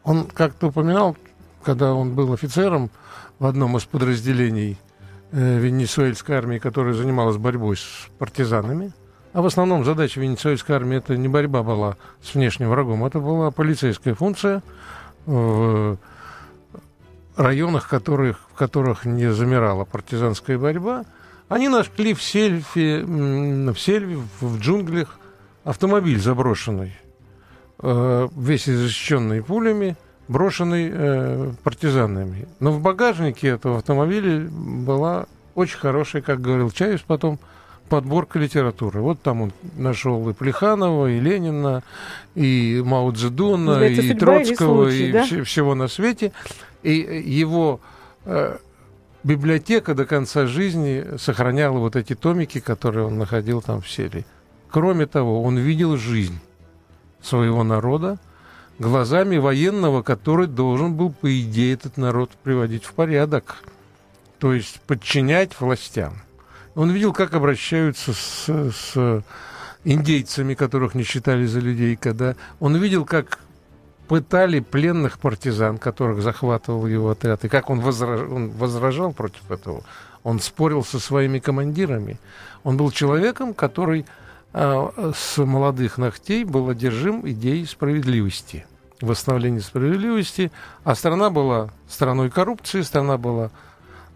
Он 0.03 0.25
как-то 0.25 0.67
упоминал, 0.67 1.17
когда 1.63 1.93
он 1.93 2.13
был 2.13 2.33
офицером 2.33 2.89
в 3.39 3.45
одном 3.45 3.77
из 3.77 3.85
подразделений 3.85 4.77
э, 5.31 5.59
венесуэльской 5.59 6.35
армии, 6.35 6.59
которая 6.59 6.93
занималась 6.93 7.37
борьбой 7.37 7.77
с 7.77 8.09
партизанами, 8.17 8.93
а 9.33 9.41
в 9.41 9.45
основном 9.45 9.83
задача 9.83 10.19
венесуэльской 10.19 10.75
армии 10.75 10.97
это 10.97 11.17
не 11.17 11.27
борьба 11.27 11.63
была 11.63 11.97
с 12.21 12.35
внешним 12.35 12.69
врагом, 12.69 13.05
это 13.05 13.19
была 13.19 13.51
полицейская 13.51 14.15
функция 14.15 14.61
в 15.25 15.97
районах, 17.37 17.87
которых, 17.87 18.39
в 18.51 18.55
которых 18.55 19.05
не 19.05 19.31
замирала 19.31 19.85
партизанская 19.85 20.57
борьба, 20.57 21.05
они 21.49 21.69
нашли 21.69 22.13
в 22.13 22.21
сельфе, 22.21 23.03
в 23.05 23.75
сельве, 23.77 24.19
в 24.41 24.59
джунглях 24.59 25.19
автомобиль 25.63 26.19
заброшенный, 26.19 26.93
э, 27.81 28.27
весь 28.35 28.65
защищенный 28.65 29.41
пулями, 29.41 29.95
брошенный 30.27 30.89
э, 30.91 31.51
партизанами. 31.63 32.47
Но 32.59 32.71
в 32.71 32.81
багажнике 32.81 33.49
этого 33.49 33.77
автомобиля 33.77 34.47
была 34.49 35.25
очень 35.55 35.77
хорошая, 35.77 36.21
как 36.21 36.41
говорил 36.41 36.69
Чаев 36.71 37.03
потом, 37.05 37.39
подборка 37.89 38.37
литературы. 38.39 38.99
Вот 39.01 39.21
там 39.21 39.41
он 39.41 39.53
нашел 39.77 40.27
и 40.29 40.33
Плеханова, 40.33 41.07
и 41.09 41.19
Ленина, 41.19 41.83
и 42.35 42.81
Мао 42.85 43.11
Цзэдуна, 43.11 43.85
и 43.87 44.13
Троцкого, 44.13 44.83
случай, 44.83 45.09
и 45.09 45.11
да? 45.11 45.23
вс- 45.23 45.43
всего 45.43 45.75
на 45.75 45.87
свете. 45.87 46.33
И 46.83 46.91
его 46.93 47.79
э, 48.25 48.57
библиотека 49.23 49.95
до 49.95 50.05
конца 50.05 50.45
жизни 50.45 51.17
сохраняла 51.17 51.79
вот 51.79 51.95
эти 51.95 52.15
томики, 52.15 52.59
которые 52.59 53.05
он 53.05 53.17
находил 53.17 53.61
там 53.61 53.81
в 53.81 53.89
серии. 53.89 54.25
Кроме 54.69 55.05
того, 55.05 55.43
он 55.43 55.57
видел 55.57 55.97
жизнь 55.97 56.39
своего 57.21 57.63
народа 57.63 58.19
глазами 58.79 59.37
военного, 59.37 60.03
который 60.03 60.47
должен 60.47 60.93
был, 60.93 61.11
по 61.11 61.41
идее, 61.41 61.73
этот 61.73 61.97
народ 61.97 62.31
приводить 62.43 62.85
в 62.85 62.93
порядок, 62.93 63.57
то 64.39 64.53
есть 64.53 64.79
подчинять 64.81 65.59
властям. 65.59 66.21
Он 66.75 66.91
видел, 66.91 67.11
как 67.11 67.33
обращаются 67.33 68.13
с, 68.13 68.45
с 68.47 69.23
индейцами, 69.83 70.53
которых 70.53 70.93
не 70.93 71.03
считали 71.03 71.45
за 71.45 71.59
людей, 71.59 71.95
когда 71.95 72.35
он 72.59 72.77
видел, 72.77 73.03
как 73.03 73.39
пытали 74.07 74.59
пленных 74.59 75.19
партизан, 75.19 75.77
которых 75.77 76.21
захватывал 76.21 76.87
его 76.87 77.11
отряд, 77.11 77.43
и 77.45 77.49
как 77.49 77.69
он, 77.69 77.81
возраж... 77.81 78.21
он 78.21 78.49
возражал 78.49 79.13
против 79.13 79.49
этого. 79.51 79.83
Он 80.23 80.39
спорил 80.39 80.83
со 80.83 80.99
своими 80.99 81.39
командирами. 81.39 82.19
Он 82.63 82.77
был 82.77 82.91
человеком, 82.91 83.53
который 83.53 84.05
э, 84.53 85.11
с 85.15 85.37
молодых 85.37 85.97
ногтей 85.97 86.43
был 86.43 86.69
одержим 86.69 87.27
идеей 87.29 87.65
справедливости, 87.65 88.65
восстановления 89.01 89.61
справедливости, 89.61 90.51
а 90.83 90.95
страна 90.95 91.29
была 91.29 91.69
страной 91.87 92.29
коррупции, 92.29 92.81
страна 92.81 93.17
была 93.17 93.51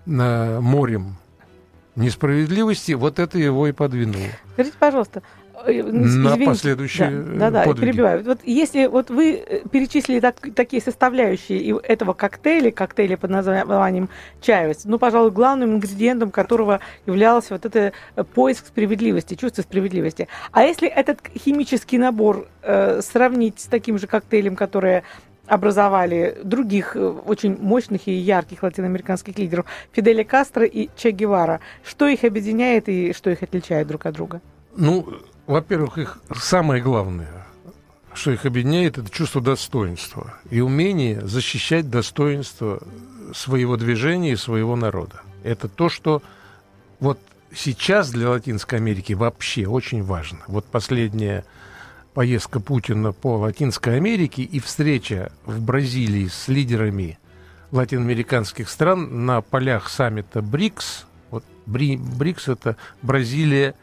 э, 0.06 0.60
морем 0.60 1.18
несправедливости, 1.96 2.94
вот 2.94 3.20
это 3.20 3.38
его 3.38 3.68
и 3.68 3.72
подвинуло. 3.72 4.28
Скажите, 4.54 4.78
пожалуйста, 4.80 5.22
Э, 5.66 5.80
Извините. 5.80 6.44
на 6.44 6.46
последующие 6.46 7.10
да, 7.10 7.50
да, 7.52 7.66
да, 7.66 7.74
перебиваю. 7.74 8.24
Вот 8.24 8.40
если 8.44 8.88
вот 8.88 9.10
вы 9.10 9.34
э, 9.34 9.62
перечислили 9.70 10.20
так, 10.20 10.36
такие 10.56 10.82
составляющие 10.82 11.78
этого 11.80 12.14
коктейля, 12.14 12.72
коктейля 12.72 13.18
под 13.18 13.32
названием 13.32 14.10
чаевец, 14.42 14.82
ну, 14.86 14.98
пожалуй, 14.98 15.32
главным 15.32 15.76
ингредиентом 15.76 16.32
которого 16.32 16.80
являлся 17.06 17.54
вот 17.54 17.66
это 17.66 17.94
э, 18.16 18.24
поиск 18.24 18.68
справедливости, 18.68 19.36
чувство 19.36 19.62
справедливости. 19.62 20.28
А 20.52 20.64
если 20.64 20.88
этот 20.88 21.20
химический 21.36 21.98
набор 21.98 22.48
э, 22.62 23.02
сравнить 23.02 23.60
с 23.60 23.66
таким 23.66 23.98
же 23.98 24.08
коктейлем, 24.08 24.56
который 24.56 25.04
образовали 25.48 26.38
других 26.44 26.96
очень 27.26 27.58
мощных 27.60 28.08
и 28.08 28.14
ярких 28.14 28.64
латиноамериканских 28.64 29.38
лидеров 29.38 29.66
Фиделя 29.92 30.24
Кастро 30.24 30.64
и 30.64 30.90
Че 30.96 31.12
Гевара. 31.12 31.60
Что 31.84 32.08
их 32.08 32.24
объединяет 32.24 32.88
и 32.88 33.12
что 33.12 33.30
их 33.32 33.44
отличает 33.44 33.88
друг 33.88 34.06
от 34.06 34.14
друга? 34.14 34.40
Ну, 34.78 35.06
во-первых, 35.52 35.98
их 35.98 36.18
самое 36.34 36.82
главное, 36.82 37.46
что 38.14 38.32
их 38.32 38.46
объединяет, 38.46 38.98
это 38.98 39.10
чувство 39.10 39.42
достоинства 39.42 40.34
и 40.50 40.62
умение 40.62 41.20
защищать 41.28 41.90
достоинство 41.90 42.82
своего 43.34 43.76
движения 43.76 44.32
и 44.32 44.38
своего 44.38 44.78
народа. 44.78 45.22
Это 45.44 45.68
то, 45.68 45.90
что 45.90 46.24
вот 47.02 47.20
сейчас 47.54 48.12
для 48.12 48.30
Латинской 48.30 48.80
Америки 48.80 49.12
вообще 49.12 49.68
очень 49.68 50.04
важно. 50.04 50.40
Вот 50.48 50.64
последняя 50.64 51.44
поездка 52.14 52.62
Путина 52.62 53.12
по 53.12 53.38
Латинской 53.38 53.98
Америке 53.98 54.44
и 54.44 54.62
встреча 54.62 55.34
в 55.46 55.62
Бразилии 55.62 56.30
с 56.30 56.48
лидерами 56.48 57.20
латиноамериканских 57.72 58.70
стран 58.70 59.26
на 59.26 59.42
полях 59.42 59.90
саммита 59.90 60.42
БРИКС. 60.42 61.08
Вот 61.30 61.44
БРИКС 61.66 62.48
это 62.48 62.78
Бразилия, 63.02 63.76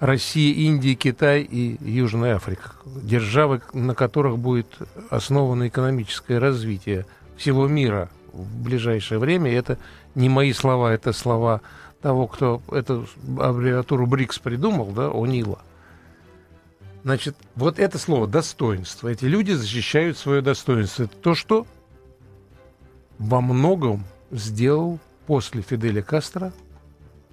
Россия, 0.00 0.54
Индия, 0.54 0.94
Китай 0.94 1.42
и 1.42 1.76
Южная 1.90 2.36
Африка. 2.36 2.72
Державы, 2.84 3.60
на 3.72 3.94
которых 3.94 4.38
будет 4.38 4.78
основано 5.10 5.68
экономическое 5.68 6.38
развитие 6.38 7.04
всего 7.36 7.66
мира 7.66 8.08
в 8.32 8.62
ближайшее 8.62 9.18
время. 9.18 9.50
И 9.50 9.54
это 9.54 9.78
не 10.14 10.28
мои 10.28 10.52
слова, 10.52 10.92
это 10.92 11.12
слова 11.12 11.62
того, 12.00 12.28
кто 12.28 12.62
эту 12.70 13.08
аббревиатуру 13.38 14.06
БРИКС 14.06 14.38
придумал, 14.38 14.92
да, 14.92 15.08
О'Нила. 15.08 15.58
Значит, 17.02 17.36
вот 17.56 17.78
это 17.78 17.98
слово 17.98 18.28
«достоинство». 18.28 19.08
Эти 19.08 19.24
люди 19.24 19.52
защищают 19.52 20.16
свое 20.16 20.42
достоинство. 20.42 21.04
Это 21.04 21.16
то, 21.16 21.34
что 21.34 21.66
во 23.18 23.40
многом 23.40 24.04
сделал 24.30 25.00
после 25.26 25.62
Фиделя 25.62 26.02
Кастро 26.02 26.52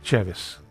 Чавес– 0.02 0.60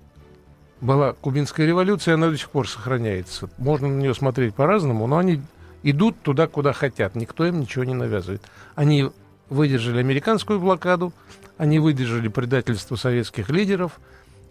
была 0.81 1.13
кубинская 1.15 1.67
революция, 1.67 2.15
она 2.15 2.29
до 2.29 2.37
сих 2.37 2.51
пор 2.51 2.69
сохраняется. 2.69 3.49
Можно 3.59 3.89
на 3.89 4.01
нее 4.01 4.15
смотреть 4.15 4.55
по-разному, 4.55 5.07
но 5.07 5.19
они 5.19 5.41
идут 5.83 6.21
туда, 6.23 6.47
куда 6.47 6.73
хотят. 6.73 7.15
Никто 7.15 7.47
им 7.47 7.61
ничего 7.61 7.85
не 7.85 7.95
навязывает. 7.95 8.43
Они 8.75 9.11
выдержали 9.49 9.99
американскую 9.99 10.61
блокаду, 10.61 11.13
они 11.57 11.79
выдержали 11.79 12.29
предательство 12.29 12.97
советских 12.97 13.51
лидеров, 13.51 14.01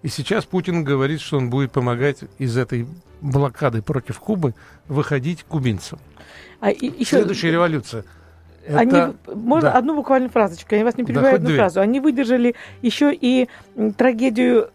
и 0.01 0.09
сейчас 0.09 0.45
Путин 0.45 0.83
говорит, 0.83 1.21
что 1.21 1.37
он 1.37 1.49
будет 1.49 1.71
помогать 1.71 2.19
из 2.37 2.57
этой 2.57 2.87
блокады 3.21 3.81
против 3.81 4.19
Кубы 4.19 4.53
выходить 4.87 5.43
кубинцам. 5.43 5.99
А 6.59 6.71
и, 6.71 6.87
еще... 6.87 7.17
Следующая 7.17 7.51
революция. 7.51 8.03
Это... 8.65 8.79
Они, 8.79 9.13
можно 9.33 9.71
да. 9.71 9.77
одну 9.77 9.95
буквально 9.95 10.29
фразочку, 10.29 10.75
я 10.75 10.83
вас 10.83 10.97
не 10.97 11.03
перебиваю, 11.03 11.31
да, 11.31 11.35
одну 11.37 11.47
две. 11.49 11.57
фразу. 11.57 11.81
Они 11.81 11.99
выдержали 11.99 12.55
еще 12.81 13.13
и 13.13 13.49
трагедию 13.97 14.69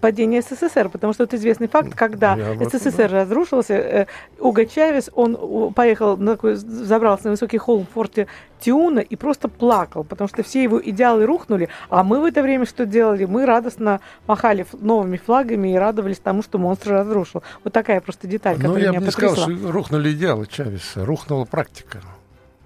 падения 0.00 0.42
СССР, 0.42 0.88
потому 0.88 1.12
что 1.12 1.24
это 1.24 1.36
известный 1.36 1.68
факт, 1.68 1.94
когда 1.94 2.36
Я 2.36 2.54
СССР 2.54 3.10
да. 3.10 3.20
разрушился, 3.20 3.74
э, 3.74 4.06
Уго 4.38 4.64
Чавес, 4.64 5.10
он 5.14 5.72
поехал, 5.72 6.16
на 6.16 6.32
такой, 6.32 6.54
забрался 6.54 7.26
на 7.26 7.30
высокий 7.32 7.58
холм 7.58 7.86
в 7.86 7.94
форте 7.94 8.26
Тиуна 8.60 9.00
и 9.00 9.16
просто 9.16 9.48
плакал, 9.48 10.04
потому 10.04 10.28
что 10.28 10.42
все 10.42 10.62
его 10.62 10.80
идеалы 10.82 11.26
рухнули, 11.26 11.68
а 11.90 12.02
мы 12.02 12.20
в 12.20 12.24
это 12.24 12.42
время 12.42 12.66
что 12.66 12.86
делали? 12.86 13.24
Мы 13.24 13.46
радостно 13.46 14.00
махали 14.26 14.66
новыми 14.72 15.16
флагами 15.16 15.72
и 15.72 15.76
радовались 15.76 16.18
тому, 16.18 16.42
что 16.42 16.58
монстр 16.58 16.92
разрушил. 16.92 17.42
Вот 17.64 17.72
такая 17.72 18.00
просто 18.00 18.26
деталь, 18.26 18.56
ну, 18.56 18.62
которая 18.62 18.84
я 18.84 18.90
меня 18.90 19.00
бы 19.00 19.06
не 19.06 19.12
потрясла. 19.12 19.36
сказал, 19.36 19.58
что 19.58 19.72
рухнули 19.72 20.12
идеалы 20.12 20.46
Чавеса, 20.46 21.04
рухнула 21.04 21.44
практика. 21.44 22.00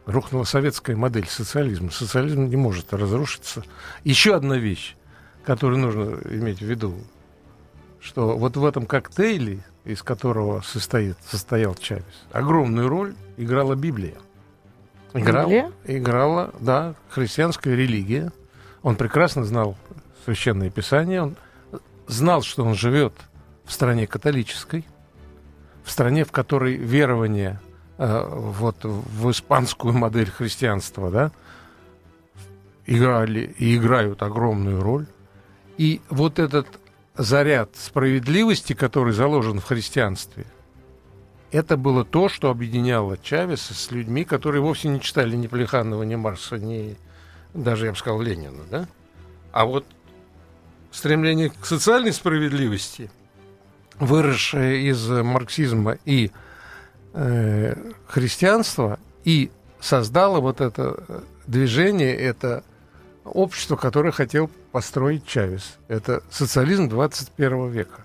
Рухнула 0.05 0.43
советская 0.45 0.97
модель 0.97 1.29
социализма. 1.29 1.91
Социализм 1.93 2.47
не 2.47 2.57
может 2.57 2.93
разрушиться. 2.93 3.63
Еще 4.03 4.35
одна 4.35 4.57
вещь 4.57 4.97
который 5.45 5.79
нужно 5.79 6.19
иметь 6.31 6.59
в 6.59 6.67
виду, 6.67 6.95
что 8.01 8.37
вот 8.37 8.57
в 8.57 8.65
этом 8.65 8.87
коктейле, 8.87 9.61
из 9.85 10.03
которого 10.03 10.61
состоит, 10.61 11.17
состоял 11.25 11.75
Чавес, 11.75 12.05
огромную 12.33 12.89
роль 12.89 13.15
играла 13.37 13.75
Библия. 13.75 14.17
Играл, 15.15 15.47
Библия? 15.47 15.73
Играла, 15.85 16.55
да, 16.61 16.95
христианская 17.09 17.77
религия. 17.77 18.33
Он 18.83 18.97
прекрасно 18.97 19.45
знал 19.45 19.77
священное 20.25 20.71
писание, 20.71 21.23
он 21.23 21.37
знал, 22.07 22.43
что 22.43 22.65
он 22.65 22.75
живет 22.75 23.15
в 23.65 23.73
стране 23.73 24.07
католической, 24.07 24.85
в 25.85 25.91
стране, 25.91 26.25
в 26.25 26.33
которой 26.33 26.77
верование 26.77 27.61
э, 27.99 28.29
вот 28.29 28.77
в 28.85 29.31
испанскую 29.31 29.95
модель 29.95 30.31
христианства, 30.31 31.11
да, 31.11 31.33
играли 32.87 33.55
и 33.59 33.77
играют 33.77 34.23
огромную 34.23 34.81
роль. 34.81 35.07
И 35.79 36.01
вот 36.11 36.39
этот 36.39 36.67
заряд 37.17 37.71
справедливости, 37.77 38.73
который 38.73 39.13
заложен 39.13 39.61
в 39.61 39.65
христианстве, 39.65 40.47
это 41.51 41.77
было 41.77 42.05
то, 42.05 42.29
что 42.29 42.51
объединяло 42.51 43.19
Чавеса 43.19 43.75
с 43.75 43.91
людьми, 43.91 44.25
которые 44.25 44.63
вовсе 44.63 44.89
не 44.89 45.01
читали 45.01 45.37
ни 45.37 45.47
Плеханова, 45.47 46.03
ни 46.03 46.15
Марса, 46.15 46.57
ни 46.57 46.97
даже, 47.53 47.87
я 47.87 47.93
бы 47.93 47.99
сказал, 47.99 48.23
Ленина. 48.23 48.63
Да? 48.71 48.89
А 49.53 49.67
вот 49.67 49.85
стремление 50.91 51.51
к 51.51 51.67
социальной 51.67 52.13
справедливости, 52.13 53.11
выросшее 53.99 54.89
из 54.89 55.07
марксизма 55.09 55.99
и 56.07 56.31
э, 57.13 57.75
христианства, 58.07 58.99
и 59.25 59.51
создало 59.81 60.41
вот 60.41 60.61
это 60.61 61.25
движение, 61.47 62.15
это 62.15 62.65
общество, 63.25 63.77
которое 63.77 64.13
хотел 64.13 64.51
построить 64.73 65.27
Чавес. 65.27 65.79
Это 65.89 66.23
социализм 66.31 66.89
21 66.89 67.71
века. 67.71 68.01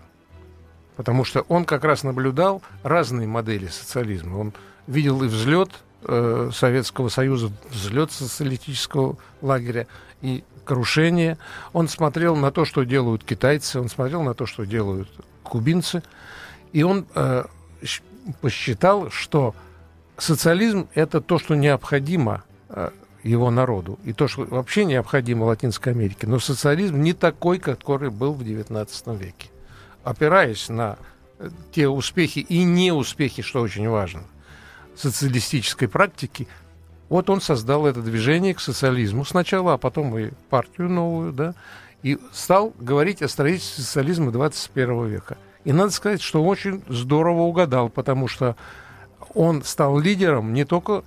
Потому 0.95 1.23
что 1.23 1.41
он 1.41 1.65
как 1.65 1.83
раз 1.83 2.03
наблюдал 2.03 2.61
разные 2.83 3.27
модели 3.27 3.67
социализма. 3.67 4.37
Он 4.37 4.53
видел 4.85 5.23
и 5.23 5.27
взлет 5.27 5.69
э, 6.03 6.49
Советского 6.53 7.09
Союза, 7.09 7.51
взлет 7.69 8.11
социалистического 8.11 9.17
лагеря 9.41 9.87
и 10.21 10.43
крушение. 10.65 11.37
Он 11.73 11.87
смотрел 11.87 12.35
на 12.35 12.51
то, 12.51 12.65
что 12.65 12.83
делают 12.83 13.23
китайцы, 13.23 13.79
он 13.79 13.89
смотрел 13.89 14.21
на 14.23 14.33
то, 14.33 14.45
что 14.45 14.65
делают 14.65 15.09
кубинцы. 15.43 16.03
И 16.73 16.83
он 16.83 17.05
э, 17.15 17.45
посчитал, 18.41 19.09
что 19.09 19.55
социализм 20.17 20.89
это 20.93 21.21
то, 21.21 21.39
что 21.39 21.55
необходимо 21.55 22.43
э, 22.69 22.89
его 23.27 23.51
народу. 23.51 23.99
И 24.03 24.13
то, 24.13 24.27
что 24.27 24.45
вообще 24.45 24.85
необходимо 24.85 25.45
Латинской 25.45 25.93
Америке. 25.93 26.27
Но 26.27 26.39
социализм 26.39 27.01
не 27.01 27.13
такой, 27.13 27.59
который 27.59 28.09
был 28.09 28.33
в 28.33 28.41
XIX 28.41 29.17
веке. 29.17 29.49
Опираясь 30.03 30.69
на 30.69 30.97
э, 31.39 31.49
те 31.71 31.87
успехи 31.87 32.39
и 32.39 32.63
неуспехи, 32.63 33.41
что 33.41 33.61
очень 33.61 33.89
важно, 33.89 34.23
социалистической 34.95 35.87
практики, 35.87 36.47
вот 37.09 37.29
он 37.29 37.41
создал 37.41 37.85
это 37.85 38.01
движение 38.01 38.53
к 38.53 38.59
социализму 38.59 39.23
сначала, 39.25 39.73
а 39.73 39.77
потом 39.77 40.17
и 40.17 40.31
партию 40.49 40.89
новую, 40.89 41.31
да, 41.31 41.53
и 42.03 42.17
стал 42.31 42.73
говорить 42.79 43.21
о 43.21 43.27
строительстве 43.27 43.83
социализма 43.83 44.31
21 44.31 45.07
века. 45.07 45.37
И 45.63 45.73
надо 45.73 45.91
сказать, 45.91 46.21
что 46.21 46.43
очень 46.43 46.83
здорово 46.87 47.41
угадал, 47.41 47.89
потому 47.89 48.27
что 48.27 48.55
он 49.33 49.63
стал 49.63 49.99
лидером 49.99 50.53
не 50.53 50.65
только 50.65 51.03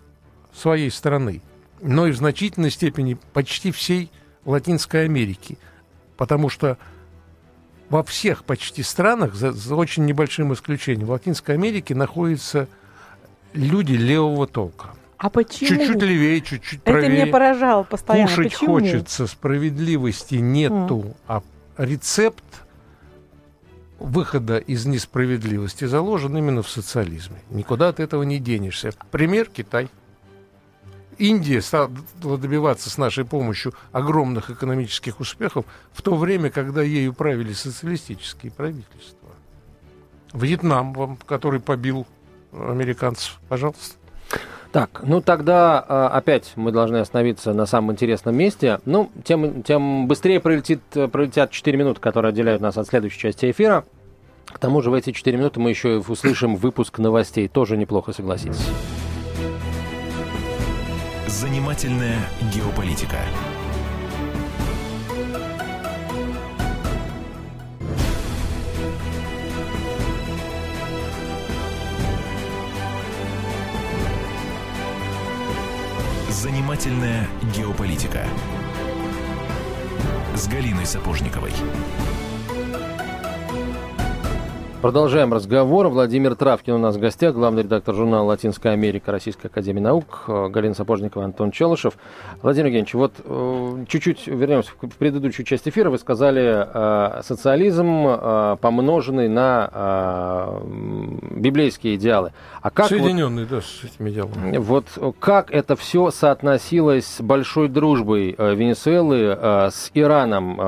своей 0.52 0.90
страны, 0.90 1.42
но 1.82 2.06
и 2.06 2.12
в 2.12 2.16
значительной 2.16 2.70
степени 2.70 3.16
почти 3.32 3.70
всей 3.70 4.10
Латинской 4.44 5.04
Америки. 5.04 5.58
Потому 6.16 6.48
что 6.48 6.78
во 7.88 8.02
всех 8.02 8.44
почти 8.44 8.82
странах, 8.82 9.34
за, 9.34 9.52
за 9.52 9.74
очень 9.74 10.04
небольшим 10.04 10.52
исключением, 10.52 11.08
в 11.08 11.10
Латинской 11.10 11.54
Америке 11.54 11.94
находятся 11.94 12.68
люди 13.52 13.92
левого 13.92 14.46
толка. 14.46 14.90
А 15.18 15.28
почему? 15.28 15.68
Чуть-чуть 15.68 16.02
левее, 16.02 16.40
чуть-чуть 16.40 16.82
правее. 16.82 17.06
Это 17.08 17.12
меня 17.12 17.26
поражало 17.32 17.82
постоянно. 17.82 18.28
Кушать 18.28 18.52
почему? 18.54 18.74
хочется, 18.74 19.26
справедливости 19.26 20.36
нету, 20.36 21.04
mm. 21.04 21.16
а 21.26 21.42
рецепт 21.76 22.44
выхода 23.98 24.56
из 24.56 24.86
несправедливости 24.86 25.84
заложен 25.84 26.36
именно 26.36 26.62
в 26.62 26.70
социализме. 26.70 27.36
Никуда 27.50 27.88
от 27.88 28.00
этого 28.00 28.22
не 28.22 28.38
денешься. 28.38 28.92
Пример 29.10 29.50
Китай. 29.50 29.88
Индия 31.20 31.60
стала 31.60 31.90
добиваться 32.22 32.88
с 32.88 32.96
нашей 32.96 33.26
помощью 33.26 33.74
огромных 33.92 34.50
экономических 34.50 35.20
успехов 35.20 35.66
в 35.92 36.00
то 36.00 36.16
время, 36.16 36.50
когда 36.50 36.82
ею 36.82 37.12
правили 37.12 37.52
социалистические 37.52 38.50
правительства. 38.50 39.28
Вьетнам, 40.32 40.94
вам, 40.94 41.18
который 41.26 41.60
побил 41.60 42.06
американцев, 42.52 43.38
пожалуйста. 43.48 43.96
Так, 44.72 45.02
ну 45.02 45.20
тогда 45.20 45.84
а, 45.86 46.08
опять 46.08 46.52
мы 46.56 46.72
должны 46.72 46.96
остановиться 46.96 47.52
на 47.52 47.66
самом 47.66 47.92
интересном 47.92 48.36
месте. 48.36 48.80
Ну, 48.86 49.10
тем, 49.22 49.62
тем 49.62 50.06
быстрее 50.06 50.40
пролетит, 50.40 50.80
пролетят 51.12 51.50
4 51.50 51.76
минуты, 51.76 52.00
которые 52.00 52.30
отделяют 52.30 52.62
нас 52.62 52.78
от 52.78 52.86
следующей 52.86 53.18
части 53.18 53.50
эфира. 53.50 53.84
К 54.46 54.58
тому 54.58 54.80
же 54.80 54.90
в 54.90 54.94
эти 54.94 55.12
4 55.12 55.36
минуты 55.36 55.60
мы 55.60 55.68
еще 55.68 55.98
услышим 55.98 56.56
выпуск 56.56 56.98
новостей. 56.98 57.46
Тоже 57.48 57.76
неплохо, 57.76 58.12
согласитесь. 58.12 58.70
Занимательная 61.40 62.18
геополитика. 62.52 63.16
Занимательная 76.28 77.26
геополитика 77.56 78.26
с 80.34 80.46
Галиной 80.46 80.84
Сапожниковой. 80.84 81.54
Продолжаем 84.82 85.34
разговор. 85.34 85.88
Владимир 85.88 86.34
Травкин 86.34 86.72
у 86.72 86.78
нас 86.78 86.96
в 86.96 86.98
гостях, 86.98 87.34
главный 87.34 87.64
редактор 87.64 87.94
журнала 87.94 88.24
«Латинская 88.24 88.70
Америка» 88.70 89.12
Российской 89.12 89.48
Академии 89.48 89.80
Наук, 89.80 90.24
э, 90.26 90.48
Галина 90.48 90.74
Сапожникова, 90.74 91.26
Антон 91.26 91.50
Челышев. 91.50 91.98
Владимир 92.40 92.68
Евгеньевич, 92.68 92.94
вот 92.94 93.12
э, 93.22 93.84
чуть-чуть 93.88 94.26
вернемся 94.26 94.70
в 94.80 94.96
предыдущую 94.96 95.44
часть 95.44 95.68
эфира. 95.68 95.90
Вы 95.90 95.98
сказали 95.98 96.66
э, 96.66 97.20
социализм, 97.22 98.06
помноженный 98.62 99.28
на 99.28 100.60
библейские 101.30 101.96
идеалы. 101.96 102.32
А 102.62 102.70
как 102.70 102.86
Соединенный, 102.86 103.44
вот, 103.44 103.50
да, 103.50 103.60
с 103.60 103.84
этими 103.84 104.08
идеалами. 104.08 104.56
Вот 104.56 104.86
как 105.18 105.50
это 105.50 105.76
все 105.76 106.10
соотносилось 106.10 107.04
с 107.04 107.20
большой 107.20 107.68
дружбой 107.68 108.34
Венесуэлы 108.38 109.36
с 109.70 109.90
Ираном, 109.92 110.58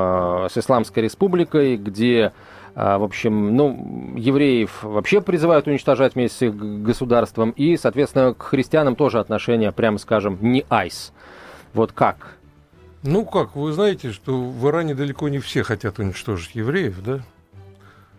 с 0.51 0.59
Исламской 0.59 1.05
Республикой, 1.05 1.79
где 1.79 2.33
в 2.75 3.03
общем, 3.03 3.55
ну, 3.55 4.15
евреев 4.17 4.83
вообще 4.83 5.21
призывают 5.21 5.67
уничтожать 5.67 6.15
вместе 6.15 6.37
с 6.37 6.43
их 6.43 6.57
государством, 6.57 7.51
и, 7.51 7.77
соответственно, 7.77 8.35
к 8.35 8.43
христианам 8.43 8.97
тоже 8.97 9.21
отношение, 9.21 9.73
прямо 9.73 9.99
скажем, 9.99 10.39
не 10.41 10.65
айс. 10.71 11.13
Вот 11.75 11.93
как? 11.93 12.37
Ну 13.03 13.27
как, 13.27 13.57
вы 13.57 13.73
знаете, 13.73 14.13
что 14.13 14.41
в 14.41 14.69
Иране 14.69 14.95
далеко 14.95 15.29
не 15.29 15.39
все 15.39 15.63
хотят 15.63 15.99
уничтожить 15.99 16.55
евреев, 16.55 17.03
да? 17.03 17.21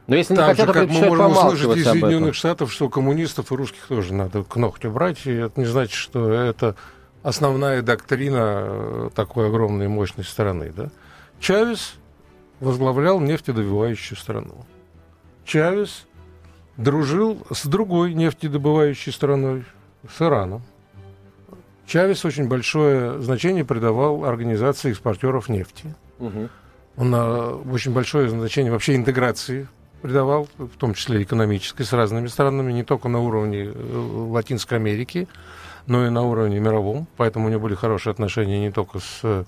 Но 0.07 0.15
если 0.15 0.33
не 0.33 0.37
Так 0.37 0.47
хотят, 0.49 0.67
же, 0.67 0.73
как 0.73 0.89
мы 0.89 1.05
можем 1.07 1.31
услышать 1.31 1.77
из. 1.77 1.85
Соединенных 1.85 2.35
Штатов, 2.35 2.71
что 2.71 2.89
коммунистов 2.89 3.51
и 3.51 3.55
русских 3.55 3.87
тоже 3.87 4.13
надо 4.13 4.43
к 4.43 4.55
ногтю 4.57 4.91
брать, 4.91 5.25
и 5.25 5.31
это 5.31 5.59
не 5.59 5.65
значит, 5.65 5.93
что 5.93 6.29
это 6.29 6.75
основная 7.23 7.81
доктрина 7.81 8.65
э, 8.65 9.09
такой 9.15 9.47
огромной 9.47 9.85
и 9.85 9.87
мощной 9.87 10.25
страны. 10.25 10.73
Да? 10.75 10.89
Чавес 11.39 11.95
возглавлял 12.63 13.19
нефтедобывающую 13.19 14.17
страну. 14.17 14.65
Чавес 15.45 16.07
дружил 16.77 17.45
с 17.51 17.65
другой 17.65 18.13
нефтедобывающей 18.13 19.11
страной, 19.11 19.65
с 20.09 20.21
Ираном. 20.21 20.63
Чавес 21.85 22.23
очень 22.25 22.47
большое 22.47 23.21
значение 23.21 23.65
придавал 23.65 24.25
организации 24.25 24.91
экспортеров 24.91 25.49
нефти. 25.49 25.93
Мгм. 26.19 26.49
Он 26.95 27.13
а, 27.15 27.61
очень 27.71 27.91
большое 27.91 28.29
значение 28.29 28.71
вообще 28.71 28.95
интеграции 28.95 29.67
придавал, 30.01 30.47
в 30.57 30.77
том 30.77 30.93
числе 30.93 31.23
экономической, 31.23 31.83
с 31.83 31.93
разными 31.93 32.27
странами, 32.27 32.71
не 32.71 32.83
только 32.83 33.09
на 33.09 33.19
уровне 33.19 33.65
э, 33.65 34.27
Латинской 34.31 34.77
Америки, 34.77 35.27
но 35.87 36.05
и 36.05 36.09
на 36.09 36.23
уровне 36.23 36.59
мировом. 36.59 37.07
Поэтому 37.17 37.47
у 37.47 37.49
него 37.49 37.61
были 37.61 37.75
хорошие 37.75 38.11
отношения 38.11 38.59
не 38.59 38.71
только 38.71 38.99
с 38.99 39.45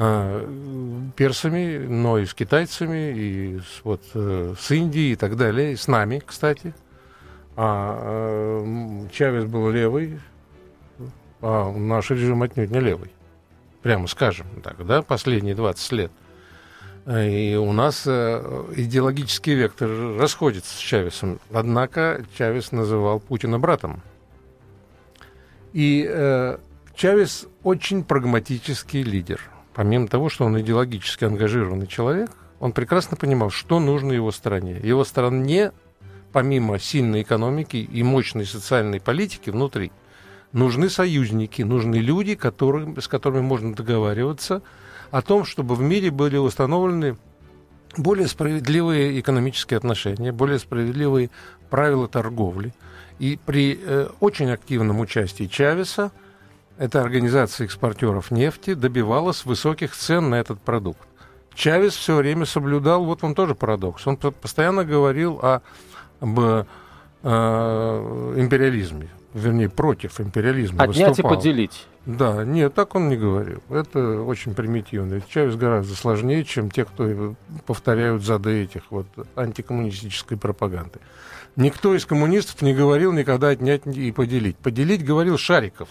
э, 0.00 0.46
э, 0.46 1.10
персами, 1.16 1.78
но 1.78 2.18
и 2.18 2.24
с 2.24 2.34
китайцами, 2.34 3.12
и 3.16 3.58
с, 3.58 3.84
вот, 3.84 4.02
э, 4.14 4.54
с 4.58 4.70
Индией 4.70 5.12
и 5.12 5.16
так 5.16 5.36
далее, 5.36 5.72
и 5.72 5.76
с 5.76 5.88
нами, 5.88 6.22
кстати. 6.24 6.74
А 7.56 7.98
э, 8.02 9.08
Чавес 9.12 9.44
был 9.44 9.70
левый, 9.70 10.20
а 11.42 11.70
наш 11.72 12.10
режим 12.10 12.42
отнюдь 12.42 12.70
не 12.70 12.80
левый. 12.80 13.12
Прямо 13.82 14.06
скажем 14.06 14.46
так, 14.62 14.84
да, 14.86 15.02
последние 15.02 15.54
20 15.54 15.92
лет. 15.92 16.12
И 17.06 17.56
у 17.60 17.72
нас 17.72 18.04
э, 18.06 18.64
идеологический 18.76 19.54
вектор 19.54 19.88
расходится 20.18 20.74
с 20.74 20.78
Чавесом. 20.78 21.40
Однако 21.52 22.24
Чавес 22.36 22.72
называл 22.72 23.20
Путина 23.20 23.58
братом. 23.58 24.02
И 25.72 26.06
э, 26.08 26.58
Чавес 26.94 27.46
очень 27.62 28.04
прагматический 28.04 29.02
лидер. 29.02 29.40
Помимо 29.80 30.08
того, 30.08 30.28
что 30.28 30.44
он 30.44 30.60
идеологически 30.60 31.24
ангажированный 31.24 31.86
человек, 31.86 32.28
он 32.58 32.72
прекрасно 32.72 33.16
понимал, 33.16 33.48
что 33.48 33.80
нужно 33.80 34.12
его 34.12 34.30
стране. 34.30 34.78
Его 34.82 35.04
стране, 35.04 35.72
помимо 36.32 36.78
сильной 36.78 37.22
экономики 37.22 37.78
и 37.78 38.02
мощной 38.02 38.44
социальной 38.44 39.00
политики 39.00 39.48
внутри, 39.48 39.90
нужны 40.52 40.90
союзники, 40.90 41.62
нужны 41.62 41.94
люди, 41.94 42.34
которые, 42.34 42.94
с 43.00 43.08
которыми 43.08 43.40
можно 43.40 43.72
договариваться 43.72 44.60
о 45.10 45.22
том, 45.22 45.46
чтобы 45.46 45.76
в 45.76 45.80
мире 45.80 46.10
были 46.10 46.36
установлены 46.36 47.16
более 47.96 48.28
справедливые 48.28 49.18
экономические 49.18 49.78
отношения, 49.78 50.30
более 50.30 50.58
справедливые 50.58 51.30
правила 51.70 52.06
торговли. 52.06 52.74
И 53.18 53.38
при 53.46 53.80
э, 53.82 54.08
очень 54.20 54.50
активном 54.50 55.00
участии 55.00 55.44
Чавеса 55.44 56.12
эта 56.80 57.02
организация 57.02 57.66
экспортеров 57.66 58.30
нефти 58.30 58.72
добивалась 58.72 59.44
высоких 59.44 59.94
цен 59.94 60.30
на 60.30 60.36
этот 60.36 60.62
продукт. 60.62 61.06
Чавес 61.54 61.94
все 61.94 62.16
время 62.16 62.46
соблюдал, 62.46 63.04
вот 63.04 63.22
он 63.22 63.34
тоже 63.34 63.54
парадокс, 63.54 64.06
он 64.06 64.16
по- 64.16 64.30
постоянно 64.30 64.82
говорил 64.82 65.38
о, 65.42 65.60
об 66.20 66.40
э, 66.40 66.64
империализме, 67.22 69.08
вернее, 69.34 69.68
против 69.68 70.22
империализма 70.22 70.84
Отнять 70.84 70.98
и 70.98 71.04
выступал. 71.10 71.36
поделить. 71.36 71.86
Да, 72.06 72.46
нет, 72.46 72.72
так 72.72 72.94
он 72.94 73.10
не 73.10 73.18
говорил. 73.18 73.62
Это 73.68 74.22
очень 74.22 74.54
примитивно. 74.54 75.20
Чавес 75.28 75.56
гораздо 75.56 75.94
сложнее, 75.94 76.44
чем 76.44 76.70
те, 76.70 76.86
кто 76.86 77.34
повторяют 77.66 78.22
зады 78.22 78.62
этих 78.62 78.84
вот 78.90 79.06
антикоммунистической 79.36 80.38
пропаганды. 80.38 80.98
Никто 81.56 81.94
из 81.94 82.06
коммунистов 82.06 82.62
не 82.62 82.72
говорил 82.72 83.12
никогда 83.12 83.48
отнять 83.48 83.86
и 83.86 84.12
поделить. 84.12 84.56
Поделить 84.56 85.04
говорил 85.04 85.36
Шариков. 85.36 85.90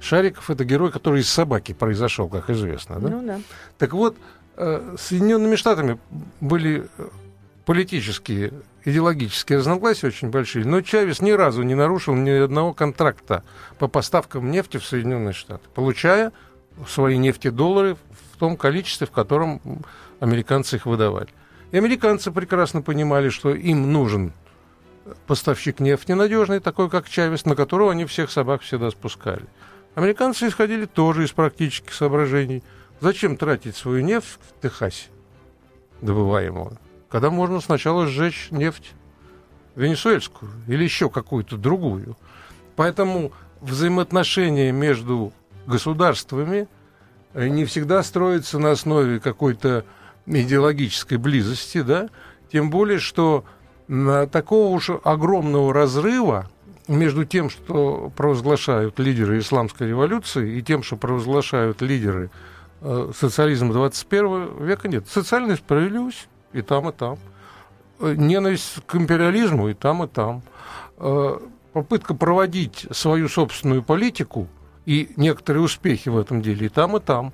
Шариков 0.00 0.50
это 0.50 0.64
герой, 0.64 0.90
который 0.90 1.20
из 1.20 1.28
собаки 1.28 1.72
произошел, 1.72 2.28
как 2.28 2.50
известно. 2.50 2.98
Да? 2.98 3.08
Ну 3.08 3.22
да. 3.22 3.40
Так 3.78 3.92
вот, 3.92 4.16
э, 4.56 4.96
Соединенными 4.98 5.56
Штатами 5.56 5.98
были 6.40 6.88
э, 6.98 7.08
политические, 7.66 8.52
идеологические 8.84 9.58
разногласия 9.58 10.08
очень 10.08 10.30
большие, 10.30 10.64
но 10.64 10.80
Чавес 10.80 11.20
ни 11.20 11.30
разу 11.30 11.62
не 11.62 11.74
нарушил 11.74 12.14
ни 12.14 12.30
одного 12.30 12.72
контракта 12.72 13.44
по 13.78 13.88
поставкам 13.88 14.50
нефти 14.50 14.78
в 14.78 14.84
Соединенные 14.84 15.34
Штаты, 15.34 15.68
получая 15.74 16.32
свои 16.88 17.18
нефтедоллары 17.18 17.96
в 18.32 18.38
том 18.38 18.56
количестве, 18.56 19.06
в 19.06 19.10
котором 19.10 19.60
американцы 20.18 20.76
их 20.76 20.86
выдавали. 20.86 21.28
И 21.72 21.76
американцы 21.76 22.32
прекрасно 22.32 22.82
понимали, 22.82 23.28
что 23.28 23.54
им 23.54 23.92
нужен 23.92 24.32
поставщик 25.26 25.80
нефти 25.80 26.12
надежный, 26.12 26.60
такой 26.60 26.90
как 26.90 27.08
Чавес, 27.08 27.44
на 27.44 27.54
которого 27.54 27.92
они 27.92 28.04
всех 28.04 28.30
собак 28.30 28.62
всегда 28.62 28.90
спускали. 28.90 29.44
Американцы 29.94 30.48
исходили 30.48 30.86
тоже 30.86 31.24
из 31.24 31.32
практических 31.32 31.92
соображений. 31.92 32.62
Зачем 33.00 33.36
тратить 33.36 33.76
свою 33.76 34.04
нефть 34.04 34.38
в 34.40 34.62
Техасе, 34.62 35.08
добываемую, 36.00 36.78
когда 37.08 37.30
можно 37.30 37.60
сначала 37.60 38.06
сжечь 38.06 38.48
нефть 38.50 38.92
венесуэльскую 39.74 40.50
или 40.66 40.84
еще 40.84 41.08
какую-то 41.08 41.56
другую. 41.56 42.16
Поэтому 42.76 43.32
взаимоотношения 43.60 44.72
между 44.72 45.32
государствами 45.66 46.68
э, 47.34 47.48
не 47.48 47.64
всегда 47.64 48.02
строятся 48.02 48.58
на 48.58 48.72
основе 48.72 49.20
какой-то 49.20 49.84
идеологической 50.26 51.18
близости, 51.18 51.82
да, 51.82 52.10
тем 52.52 52.70
более, 52.70 52.98
что 52.98 53.44
на 53.88 54.26
такого 54.26 54.74
уж 54.74 54.90
огромного 55.04 55.72
разрыва 55.72 56.50
между 56.90 57.24
тем, 57.24 57.50
что 57.50 58.12
провозглашают 58.16 58.98
лидеры 58.98 59.38
исламской 59.38 59.88
революции, 59.88 60.58
и 60.58 60.62
тем, 60.62 60.82
что 60.82 60.96
провозглашают 60.96 61.82
лидеры 61.82 62.30
э, 62.80 63.12
социализма 63.16 63.72
21 63.72 64.64
века, 64.64 64.88
нет. 64.88 65.08
Социальная 65.08 65.56
справедливость 65.56 66.28
и 66.52 66.62
там, 66.62 66.88
и 66.88 66.92
там. 66.92 67.18
Э, 68.00 68.14
Ненависть 68.16 68.78
к 68.86 68.96
империализму 68.96 69.68
и 69.68 69.74
там, 69.74 70.04
и 70.04 70.08
там. 70.08 70.42
Э, 70.98 71.38
Попытка 71.72 72.14
проводить 72.14 72.88
свою 72.90 73.28
собственную 73.28 73.84
политику 73.84 74.48
и 74.86 75.10
некоторые 75.16 75.62
успехи 75.62 76.08
в 76.08 76.18
этом 76.18 76.42
деле 76.42 76.66
и 76.66 76.68
там, 76.68 76.96
и 76.96 77.00
там. 77.00 77.32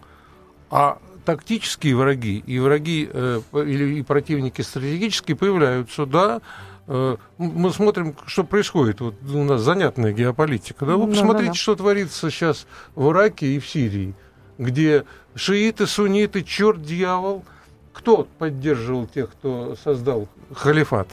А 0.71 0.99
тактические 1.25 1.97
враги 1.97 2.43
и 2.47 2.59
враги 2.59 3.09
э, 3.11 3.41
или 3.55 3.99
и 3.99 4.03
противники 4.03 4.61
стратегические 4.61 5.37
появляются, 5.37 6.05
да. 6.05 6.43
Э, 6.89 7.17
мы 7.39 7.71
смотрим, 7.73 8.15
что 8.27 8.45
происходит. 8.45 9.01
Вот 9.01 9.15
у 9.33 9.43
нас 9.45 9.61
занятная 9.61 10.13
геополитика. 10.13 10.87
Да? 10.87 10.97
Вы 10.97 11.07
Да, 11.07 11.13
посмотрите, 11.13 11.47
да, 11.49 11.53
да. 11.53 11.59
что 11.59 11.75
творится 11.77 12.31
сейчас 12.31 12.67
в 12.95 13.11
Ираке 13.11 13.47
и 13.49 13.59
в 13.59 13.69
Сирии, 13.69 14.15
где 14.59 15.05
шииты, 15.35 15.87
сунниты, 15.87 16.43
черт, 16.43 16.83
дьявол. 16.83 17.45
Кто 17.93 18.29
поддерживал 18.39 19.07
тех, 19.07 19.31
кто 19.31 19.75
создал 19.83 20.29
халифат? 20.55 21.09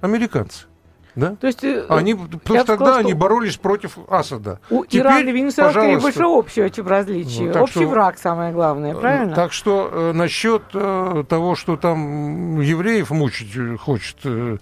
Американцы. 0.00 0.66
Да? 1.14 1.36
То 1.36 1.46
есть 1.46 1.62
э, 1.62 1.86
Они, 1.88 2.14
потому 2.16 2.58
что 2.58 2.64
тогда 2.64 2.96
они 2.96 3.14
боролись 3.14 3.56
против 3.56 3.96
Асада. 4.08 4.58
у 4.68 4.84
Теперь, 4.84 5.02
Ирана 5.02 5.28
и 5.28 5.32
Венесуэлы 5.32 5.70
скорее 5.70 5.98
больше 6.00 6.24
общего, 6.24 6.68
чем 6.70 6.88
различия. 6.88 7.52
Ну, 7.54 7.62
Общий 7.62 7.80
что- 7.80 7.86
враг 7.88 8.18
самое 8.18 8.52
главное, 8.52 8.96
правильно? 8.96 9.32
Так 9.34 9.52
что 9.52 9.88
э, 9.92 10.12
насчет 10.12 10.62
э, 10.74 11.22
того, 11.28 11.54
что 11.54 11.76
там 11.76 12.60
евреев 12.60 13.10
мучить 13.10 13.56
э, 13.56 13.76
хочет 13.76 14.16
э, 14.24 14.58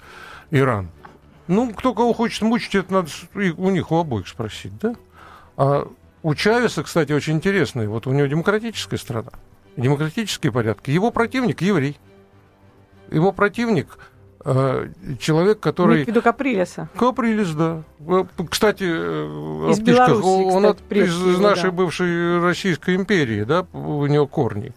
Иран, 0.53 0.91
ну, 1.49 1.73
кто 1.73 1.95
кого 1.95 2.12
хочет 2.12 2.43
мучить, 2.43 2.75
это 2.75 2.93
надо 2.93 3.09
у 3.35 3.71
них 3.71 3.91
у 3.91 3.97
обоих 3.97 4.29
спросить, 4.29 4.79
да? 4.79 4.95
А 5.57 5.88
у 6.23 6.35
Чавеса, 6.35 6.83
кстати, 6.83 7.12
очень 7.12 7.35
интересный, 7.35 7.88
вот 7.88 8.07
у 8.07 8.12
него 8.12 8.27
демократическая 8.27 8.99
страна, 8.99 9.31
демократические 9.77 10.53
порядки. 10.53 10.91
Его 10.91 11.11
противник 11.11 11.62
еврей. 11.62 11.99
Его 13.11 13.33
противник 13.33 13.99
э, 14.45 14.88
человек, 15.19 15.61
который... 15.61 16.05
Виду 16.05 16.23
Каприлеса. 16.23 16.88
Каприлис, 16.97 17.51
да. 17.51 17.83
Э, 18.01 18.25
Кстати, 18.51 18.85
э, 18.87 19.71
Из. 19.71 19.81
Белоруссии, 19.81 20.45
он 20.45 20.62
кстати, 20.62 20.67
от- 20.67 20.79
предки 20.83 21.11
из 21.11 21.21
его, 21.21 21.43
нашей 21.43 21.71
да. 21.71 21.73
бывшей 21.73 22.41
Российской 22.41 22.95
империи, 22.97 23.45
да, 23.45 23.67
у 23.73 24.07
него 24.07 24.27
корни. 24.27 24.73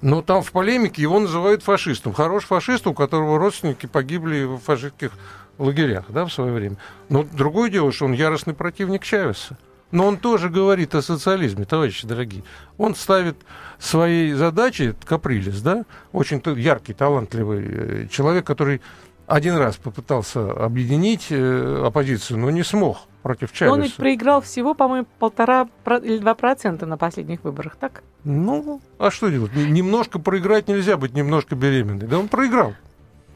Но 0.00 0.22
там 0.22 0.42
в 0.42 0.52
полемике 0.52 1.02
его 1.02 1.18
называют 1.18 1.62
фашистом. 1.62 2.12
Хорош 2.12 2.44
фашист, 2.44 2.86
у 2.86 2.94
которого 2.94 3.38
родственники 3.38 3.86
погибли 3.86 4.44
в 4.44 4.58
фашистских 4.58 5.12
лагерях, 5.58 6.04
да, 6.08 6.24
в 6.24 6.32
свое 6.32 6.52
время. 6.52 6.76
Но 7.08 7.24
другое 7.24 7.70
дело, 7.70 7.90
что 7.92 8.04
он 8.04 8.12
яростный 8.12 8.54
противник 8.54 9.02
Чавеса. 9.02 9.58
Но 9.90 10.06
он 10.06 10.18
тоже 10.18 10.50
говорит 10.50 10.94
о 10.94 11.02
социализме, 11.02 11.64
товарищи 11.64 12.06
дорогие. 12.06 12.44
Он 12.76 12.94
ставит 12.94 13.36
своей 13.78 14.34
задачей, 14.34 14.94
Каприлис, 15.04 15.62
да, 15.62 15.84
очень 16.12 16.42
яркий, 16.58 16.92
талантливый 16.92 17.64
э, 17.66 18.06
человек, 18.10 18.46
который 18.46 18.82
один 19.26 19.56
раз 19.56 19.76
попытался 19.76 20.52
объединить 20.52 21.28
э, 21.30 21.82
оппозицию, 21.86 22.38
но 22.38 22.50
не 22.50 22.62
смог 22.62 23.07
против 23.22 23.50
Но 23.60 23.72
Он 23.72 23.78
ведь 23.80 23.90
Чавеса. 23.90 24.02
проиграл 24.02 24.40
всего, 24.40 24.74
по-моему, 24.74 25.06
полтора 25.18 25.68
или 26.02 26.18
два 26.18 26.34
процента 26.34 26.86
на 26.86 26.96
последних 26.96 27.44
выборах, 27.44 27.76
так? 27.76 28.02
Ну, 28.24 28.80
а 28.98 29.10
что 29.10 29.28
делать? 29.28 29.54
Немножко 29.54 30.18
проиграть 30.18 30.68
нельзя 30.68 30.96
быть 30.96 31.14
немножко 31.14 31.54
беременной. 31.54 32.06
Да 32.06 32.18
он 32.18 32.28
проиграл. 32.28 32.74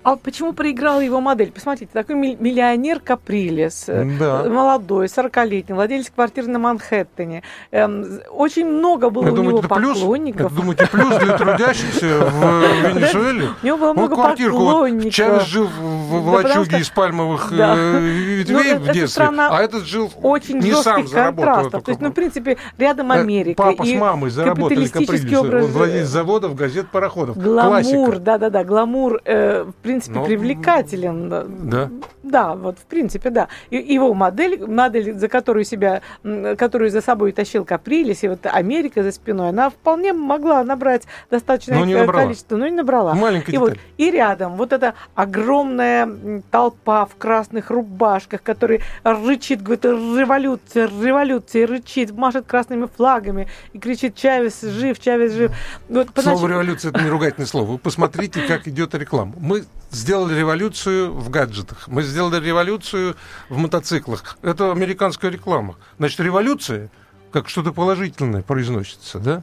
А 0.04 0.16
почему 0.16 0.52
проиграла 0.52 1.00
его 1.00 1.20
модель? 1.20 1.52
Посмотрите, 1.52 1.90
такой 1.92 2.16
миллионер 2.16 2.98
Каприлес, 2.98 3.84
э, 3.86 4.04
да. 4.18 4.44
молодой, 4.44 5.06
40-летний, 5.06 5.74
владелец 5.74 6.10
квартиры 6.10 6.48
на 6.48 6.58
Манхэттене. 6.58 7.44
Эм, 7.70 8.20
очень 8.30 8.66
много 8.66 9.10
было 9.10 9.26
я 9.26 9.32
у 9.32 9.36
думаю, 9.36 9.58
него 9.58 9.68
поклонников. 9.68 10.48
Плюс, 10.48 10.60
думаете, 10.60 10.88
плюс 10.90 11.16
для 11.18 11.38
трудящихся 11.38 12.26
в 12.26 12.62
Венесуэле? 12.94 13.50
У 13.62 13.66
него 13.66 13.76
было 13.78 13.92
много 13.92 14.16
поклонников. 14.16 15.14
Чавес 15.14 15.46
жил 15.46 15.68
в 15.68 16.28
лачуге 16.30 16.78
из 16.80 16.88
пальмовых 16.88 17.52
э, 17.52 18.00
ветвей 18.00 18.74
в 18.78 18.92
детстве, 18.92 19.28
а 19.36 19.62
этот 19.62 19.84
жил 19.84 20.12
не 20.48 20.72
сам 20.82 21.06
заработал. 21.06 21.70
То 21.70 21.90
есть, 21.90 22.00
ну, 22.00 22.10
в 22.10 22.12
принципе, 22.14 22.56
рядом 22.76 23.12
э, 23.12 23.20
Америка. 23.20 23.62
Папа 23.62 23.84
с 23.84 23.94
мамой 23.94 24.30
заработали 24.30 24.88
Каприлеса. 24.88 25.40
Он 25.40 25.66
владелец 25.66 26.08
заводов, 26.08 26.56
газет, 26.56 26.88
пароходов. 26.90 27.38
Гламур, 27.38 28.18
да-да-да, 28.18 28.64
гламур, 28.64 29.20
в 29.24 29.72
принципе, 29.92 30.18
Но... 30.18 30.24
привлекателен. 30.24 31.28
Да. 31.68 31.90
Да, 32.22 32.54
вот 32.54 32.78
в 32.78 32.84
принципе, 32.84 33.30
да. 33.30 33.48
И, 33.70 33.76
его 33.76 34.14
модель, 34.14 34.64
модель, 34.66 35.14
за 35.14 35.28
которую 35.28 35.64
себя, 35.64 36.00
которую 36.22 36.90
за 36.90 37.00
собой 37.00 37.32
тащил 37.32 37.64
Каприлис, 37.64 38.22
и 38.22 38.28
вот 38.28 38.46
Америка 38.46 39.02
за 39.02 39.12
спиной, 39.12 39.50
она 39.50 39.70
вполне 39.70 40.12
могла 40.12 40.64
набрать 40.64 41.02
достаточное 41.30 41.78
но 41.78 41.84
не 41.84 42.06
количество, 42.06 42.56
но 42.56 42.66
не 42.66 42.74
набрала. 42.74 43.14
Маленькая 43.14 43.52
и, 43.52 43.58
вот, 43.58 43.74
и 43.98 44.10
рядом 44.10 44.56
вот 44.56 44.72
эта 44.72 44.94
огромная 45.14 46.42
толпа 46.50 47.04
в 47.06 47.16
красных 47.16 47.70
рубашках, 47.70 48.42
который 48.42 48.80
рычит, 49.02 49.62
говорит, 49.62 49.84
революция, 49.84 50.88
революция, 50.88 51.66
рычит, 51.66 52.12
машет 52.12 52.46
красными 52.46 52.88
флагами 52.96 53.48
и 53.72 53.78
кричит, 53.78 54.14
Чавес 54.14 54.62
жив, 54.62 54.98
Чавес 55.00 55.32
жив. 55.32 55.52
Вот, 55.88 56.08
Слово 56.14 56.36
понач... 56.38 56.50
революция 56.50 56.90
это 56.90 57.02
не 57.02 57.10
ругательное 57.10 57.46
слово. 57.46 57.72
Вы 57.72 57.78
посмотрите, 57.78 58.42
как 58.46 58.66
идет 58.68 58.94
реклама. 58.94 59.34
Мы 59.38 59.64
сделали 59.92 60.34
революцию 60.38 61.12
в 61.12 61.30
гаджетах. 61.30 61.86
Мы 61.86 62.02
сделали 62.02 62.44
революцию 62.44 63.14
в 63.48 63.58
мотоциклах. 63.58 64.36
Это 64.42 64.72
американская 64.72 65.30
реклама. 65.30 65.76
Значит, 65.98 66.20
революция 66.20 66.90
как 67.30 67.48
что-то 67.48 67.72
положительное 67.72 68.42
произносится, 68.42 69.18
да? 69.18 69.42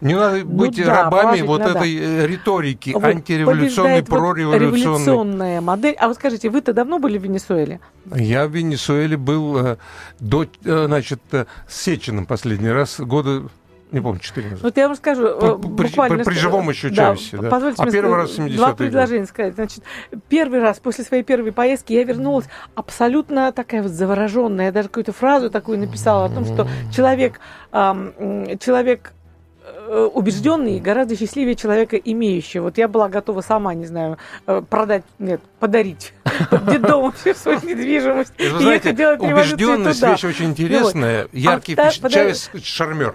Не 0.00 0.14
надо 0.14 0.38
ну, 0.38 0.44
быть 0.44 0.76
да, 0.84 1.04
рабами 1.04 1.40
вот 1.42 1.62
этой 1.62 1.96
э, 1.96 2.26
риторики 2.26 2.90
вот 2.90 3.04
антиреволюционной, 3.04 4.02
прореволюционной. 4.02 4.68
Вот 4.68 4.76
революционная 4.76 5.60
модель. 5.60 5.94
А 5.94 6.08
вы 6.08 6.14
скажите, 6.14 6.50
вы-то 6.50 6.72
давно 6.74 6.98
были 6.98 7.16
в 7.16 7.22
Венесуэле? 7.22 7.80
Я 8.14 8.46
в 8.46 8.50
Венесуэле 8.50 9.16
был 9.16 9.56
э, 9.56 9.76
до, 10.20 10.46
э, 10.64 10.84
значит, 10.86 11.20
э, 11.32 11.46
с 11.68 11.80
Сечиным 11.80 12.26
последний 12.26 12.68
раз 12.68 13.00
года 13.00 13.44
не 13.94 14.00
помню, 14.00 14.20
4 14.20 14.50
назад. 14.50 14.62
Вот 14.62 14.76
я 14.76 14.88
вам 14.88 14.96
скажу, 14.96 15.24
э, 15.24 15.58
при, 15.58 15.86
буквально... 15.86 16.16
При, 16.18 16.24
при 16.24 16.34
живом 16.34 16.68
еще 16.68 16.90
да, 16.90 16.96
Чавесе, 16.96 17.38
да. 17.38 17.48
Позвольте 17.48 17.82
а 17.82 17.84
мне 17.84 17.92
первый 17.92 18.16
раз 18.16 18.30
в 18.30 18.34
70 18.34 18.56
Два 18.56 18.74
предложения 18.74 19.20
год. 19.20 19.28
сказать. 19.28 19.54
Значит, 19.54 19.84
первый 20.28 20.60
раз 20.60 20.80
после 20.80 21.04
своей 21.04 21.22
первой 21.22 21.52
поездки 21.52 21.92
я 21.92 22.04
вернулась 22.04 22.46
абсолютно 22.74 23.52
такая 23.52 23.82
вот 23.82 23.92
завороженная. 23.92 24.66
Я 24.66 24.72
даже 24.72 24.88
какую-то 24.88 25.12
фразу 25.12 25.48
такую 25.48 25.78
написала 25.78 26.26
о 26.26 26.28
том, 26.28 26.44
что 26.44 26.68
человек, 26.92 27.40
эм, 27.72 28.58
человек 28.58 29.12
Э, 29.86 30.08
убежденный 30.12 30.78
гораздо 30.78 31.16
счастливее 31.16 31.54
человека 31.54 31.96
имеющего. 31.96 32.64
Вот 32.64 32.78
я 32.78 32.88
была 32.88 33.08
готова 33.08 33.42
сама, 33.42 33.74
не 33.74 33.86
знаю, 33.86 34.18
э, 34.46 34.62
продать, 34.68 35.04
нет, 35.18 35.40
подарить 35.64 36.12
детдому 36.66 37.10
всю 37.12 37.32
свою 37.34 37.58
недвижимость. 37.62 38.34
Вы 38.38 38.58
знаете, 38.60 38.90
убежденность 39.18 40.02
вещь 40.02 40.24
очень 40.24 40.50
интересная. 40.50 41.24
А 41.24 41.28
Яркий 41.32 41.74
Чавес 41.74 42.50
шармер. 42.62 43.14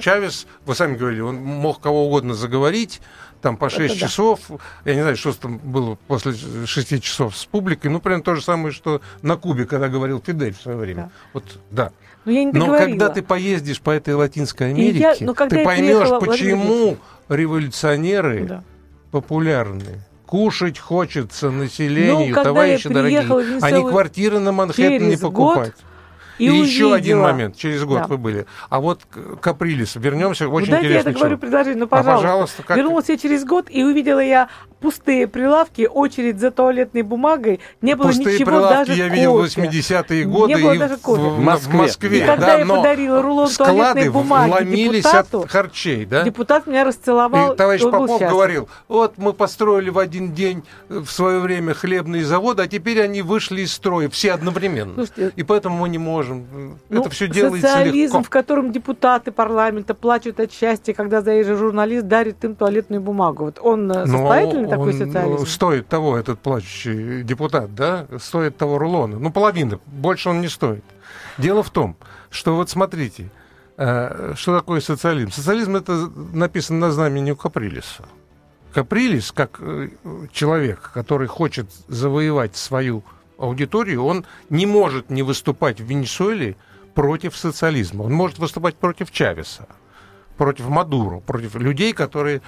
Чавес, 0.00 0.46
вы 0.64 0.74
сами 0.74 0.96
говорили, 0.96 1.20
он 1.20 1.36
мог 1.36 1.80
кого 1.80 2.06
угодно 2.06 2.32
заговорить, 2.32 3.02
там 3.42 3.58
по 3.58 3.68
6 3.68 3.96
это 3.96 4.00
часов. 4.00 4.40
Да. 4.48 4.56
Я 4.86 4.94
не 4.94 5.02
знаю, 5.02 5.16
что 5.16 5.34
там 5.34 5.58
было 5.58 5.98
после 6.06 6.32
6 6.32 7.02
часов 7.02 7.36
с 7.36 7.44
публикой. 7.44 7.90
Ну, 7.90 8.00
прям 8.00 8.22
то 8.22 8.34
же 8.34 8.42
самое, 8.42 8.72
что 8.72 9.02
на 9.20 9.36
Кубе, 9.36 9.66
когда 9.66 9.88
говорил 9.88 10.22
Фидель 10.24 10.54
в 10.54 10.60
свое 10.60 10.78
время. 10.78 11.02
Да. 11.02 11.10
Вот, 11.34 11.44
да. 11.70 11.92
Но, 12.24 12.32
я 12.32 12.44
не 12.44 12.52
Но 12.52 12.66
когда 12.66 13.10
ты 13.10 13.22
поездишь 13.22 13.80
по 13.80 13.90
этой 13.90 14.14
Латинской 14.14 14.70
Америке, 14.70 15.16
я, 15.18 15.32
ты 15.34 15.64
поймешь, 15.64 16.08
почему 16.20 16.96
революционеры 17.28 18.46
да. 18.46 18.64
популярны. 19.10 20.00
Кушать 20.30 20.78
хочется 20.78 21.50
населению, 21.50 22.36
ну, 22.36 22.44
товарищи 22.44 22.88
дорогие. 22.88 23.58
А 23.60 23.70
не 23.72 23.82
квартиры 23.82 24.38
на 24.38 24.52
Манхэттене 24.52 25.18
покупать. 25.18 25.72
Год 25.72 25.84
и, 26.40 26.46
и 26.46 26.56
еще 26.56 26.94
один 26.94 27.18
момент, 27.18 27.56
через 27.56 27.84
год 27.84 28.02
да. 28.02 28.06
вы 28.06 28.16
были. 28.16 28.46
А 28.70 28.80
вот 28.80 29.02
Каприлис, 29.40 29.96
вернемся, 29.96 30.48
очень 30.48 30.70
ну, 30.70 30.78
интересно. 30.78 31.08
Я 31.08 31.14
договорю 31.14 31.36
предложение, 31.36 31.80
ну, 31.80 31.86
пожалуйста. 31.86 32.12
А, 32.12 32.22
пожалуйста 32.22 32.62
как... 32.62 32.76
Вернулась 32.78 33.08
я 33.08 33.18
через 33.18 33.44
год, 33.44 33.66
и 33.68 33.84
увидела 33.84 34.20
я 34.20 34.48
пустые 34.80 35.26
прилавки, 35.28 35.88
очередь 35.90 36.40
за 36.40 36.50
туалетной 36.50 37.02
бумагой, 37.02 37.60
не 37.82 37.94
было 37.94 38.08
пустые 38.08 38.34
ничего 38.34 38.50
прилавки 38.50 38.88
даже 38.88 38.92
я 38.94 39.08
видел 39.08 39.38
в 39.38 39.44
80-е 39.44 40.24
годы 40.24 40.54
не 40.54 40.62
было 40.62 40.76
даже 40.76 40.96
кофе. 40.96 41.22
В, 41.22 41.34
в 41.34 41.40
Москве. 41.40 41.72
В 41.72 41.74
Москве 41.74 42.18
и 42.18 42.20
когда 42.26 42.46
да, 42.46 42.58
я 42.58 42.66
подарила 42.66 43.22
рулон 43.22 43.48
туалетной 43.48 44.08
бумаги 44.08 44.50
ломились 44.50 45.04
депутату, 45.04 45.40
от 45.40 45.50
харчей, 45.50 46.04
да? 46.04 46.22
Депутат 46.22 46.66
меня 46.66 46.84
расцеловал. 46.84 47.52
И 47.52 47.56
товарищ 47.56 47.82
Попов 47.82 48.20
говорил, 48.20 48.68
вот 48.88 49.18
мы 49.18 49.32
построили 49.32 49.90
в 49.90 49.98
один 49.98 50.32
день 50.32 50.64
в 50.88 51.08
свое 51.08 51.40
время 51.40 51.74
хлебные 51.74 52.24
заводы, 52.24 52.62
а 52.62 52.66
теперь 52.66 53.02
они 53.02 53.22
вышли 53.22 53.62
из 53.62 53.72
строя, 53.72 54.08
все 54.08 54.32
одновременно. 54.32 54.94
Слушайте, 54.94 55.32
и 55.36 55.42
поэтому 55.42 55.76
мы 55.78 55.88
не 55.88 55.98
можем. 55.98 56.78
Ну, 56.88 57.00
Это 57.00 57.10
все 57.10 57.28
делается 57.28 57.68
социализм, 57.68 58.18
легко. 58.18 58.26
в 58.26 58.30
котором 58.30 58.72
депутаты 58.72 59.30
парламента 59.32 59.94
плачут 59.94 60.40
от 60.40 60.52
счастья, 60.52 60.94
когда 60.94 61.20
заезжий 61.20 61.56
журналист 61.56 62.06
дарит 62.06 62.44
им 62.44 62.54
туалетную 62.54 63.00
бумагу. 63.00 63.44
Вот 63.44 63.58
он 63.60 63.90
э, 63.90 64.06
состоятельный 64.06 64.68
Но 64.68 64.69
такой 64.70 64.92
он 64.92 64.98
социализм? 64.98 65.46
стоит 65.46 65.88
того, 65.88 66.16
этот 66.16 66.40
плачущий 66.40 67.22
депутат, 67.22 67.74
да? 67.74 68.06
Стоит 68.18 68.56
того 68.56 68.78
рулона. 68.78 69.18
Ну, 69.18 69.30
половина. 69.30 69.80
Больше 69.86 70.30
он 70.30 70.40
не 70.40 70.48
стоит. 70.48 70.84
Дело 71.38 71.62
в 71.62 71.70
том, 71.70 71.96
что 72.30 72.56
вот 72.56 72.70
смотрите, 72.70 73.30
э, 73.76 74.34
что 74.36 74.56
такое 74.56 74.80
социализм? 74.80 75.30
Социализм 75.30 75.76
это 75.76 75.92
написано 76.32 76.78
на 76.78 76.92
знамени 76.92 77.32
у 77.32 77.36
Каприлиса. 77.36 78.04
Каприлис, 78.72 79.32
как 79.32 79.58
э, 79.60 79.88
человек, 80.32 80.90
который 80.94 81.26
хочет 81.26 81.66
завоевать 81.88 82.56
свою 82.56 83.02
аудиторию, 83.38 84.04
он 84.04 84.24
не 84.48 84.66
может 84.66 85.10
не 85.10 85.22
выступать 85.22 85.80
в 85.80 85.84
Венесуэле 85.84 86.56
против 86.94 87.36
социализма. 87.36 88.02
Он 88.02 88.12
может 88.12 88.38
выступать 88.38 88.76
против 88.76 89.10
Чавеса, 89.10 89.66
против 90.36 90.68
Мадуру, 90.68 91.20
против 91.20 91.54
людей, 91.56 91.92
которые 91.92 92.42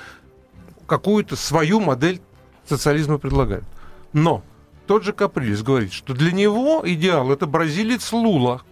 какую-то 0.86 1.36
свою 1.36 1.80
модель 1.80 2.20
социализма 2.66 3.18
предлагают. 3.18 3.64
Но 4.12 4.42
тот 4.86 5.04
же 5.04 5.12
Каприлис 5.12 5.62
говорит, 5.62 5.92
что 5.92 6.14
для 6.14 6.32
него 6.32 6.82
идеал 6.84 7.30
это 7.32 7.46
бразилец 7.46 8.12
Лула. 8.12 8.62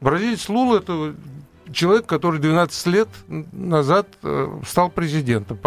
Бразилец 0.00 0.48
Лула 0.48 0.78
это 0.78 1.14
человек, 1.72 2.06
который 2.06 2.40
12 2.40 2.86
лет 2.86 3.08
назад 3.52 4.08
э, 4.22 4.60
стал 4.66 4.90
президентом. 4.90 5.58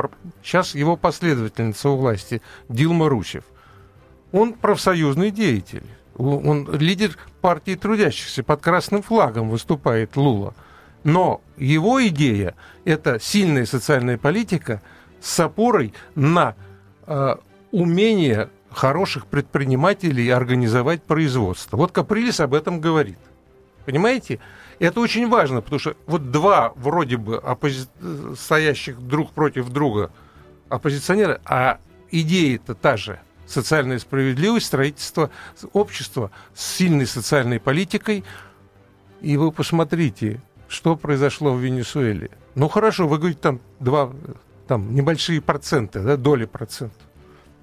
Сейчас 0.43 0.75
его 0.75 0.97
последовательница 0.97 1.89
у 1.89 1.97
власти 1.97 2.41
Дилма 2.69 3.09
Русев. 3.09 3.43
Он 4.31 4.53
профсоюзный 4.53 5.31
деятель. 5.31 5.85
Он 6.17 6.69
лидер 6.71 7.17
партии 7.41 7.75
трудящихся. 7.75 8.43
Под 8.43 8.61
красным 8.61 9.01
флагом 9.01 9.49
выступает 9.49 10.15
Лула. 10.15 10.53
Но 11.03 11.41
его 11.57 12.05
идея– 12.07 12.55
это 12.85 13.19
сильная 13.19 13.65
социальная 13.65 14.17
политика 14.17 14.81
с 15.21 15.39
опорой 15.39 15.93
на 16.15 16.55
э, 17.07 17.35
умение 17.71 18.49
хороших 18.71 19.27
предпринимателей 19.27 20.29
организовать 20.29 21.03
производство. 21.03 21.77
Вот 21.77 21.91
Каприлис 21.91 22.39
об 22.39 22.53
этом 22.53 22.81
говорит. 22.81 23.17
Понимаете? 23.85 24.39
Это 24.79 24.99
очень 24.99 25.29
важно, 25.29 25.61
потому 25.61 25.79
что 25.79 25.95
вот 26.05 26.31
два 26.31 26.73
вроде 26.75 27.17
бы 27.17 27.37
оппози... 27.37 27.87
стоящих 28.37 28.99
друг 28.99 29.31
против 29.31 29.69
друга 29.69 30.11
оппозиционера, 30.67 31.39
а 31.45 31.79
идея-то 32.11 32.75
та 32.75 32.97
же– 32.97 33.19
социальная 33.45 33.99
справедливость, 33.99 34.65
строительство 34.65 35.29
общества 35.73 36.31
с 36.53 36.65
сильной 36.65 37.05
социальной 37.05 37.59
политикой. 37.59 38.23
И 39.21 39.37
вы 39.37 39.51
посмотрите, 39.51 40.41
что 40.67 40.95
произошло 40.95 41.53
в 41.53 41.59
Венесуэле. 41.59 42.31
Ну 42.55 42.67
хорошо, 42.67 43.07
вы 43.07 43.17
говорите, 43.17 43.39
там 43.41 43.59
два, 43.79 44.11
там 44.67 44.93
небольшие 44.93 45.41
проценты, 45.41 45.99
да, 45.99 46.17
доли 46.17 46.45
процентов. 46.45 46.97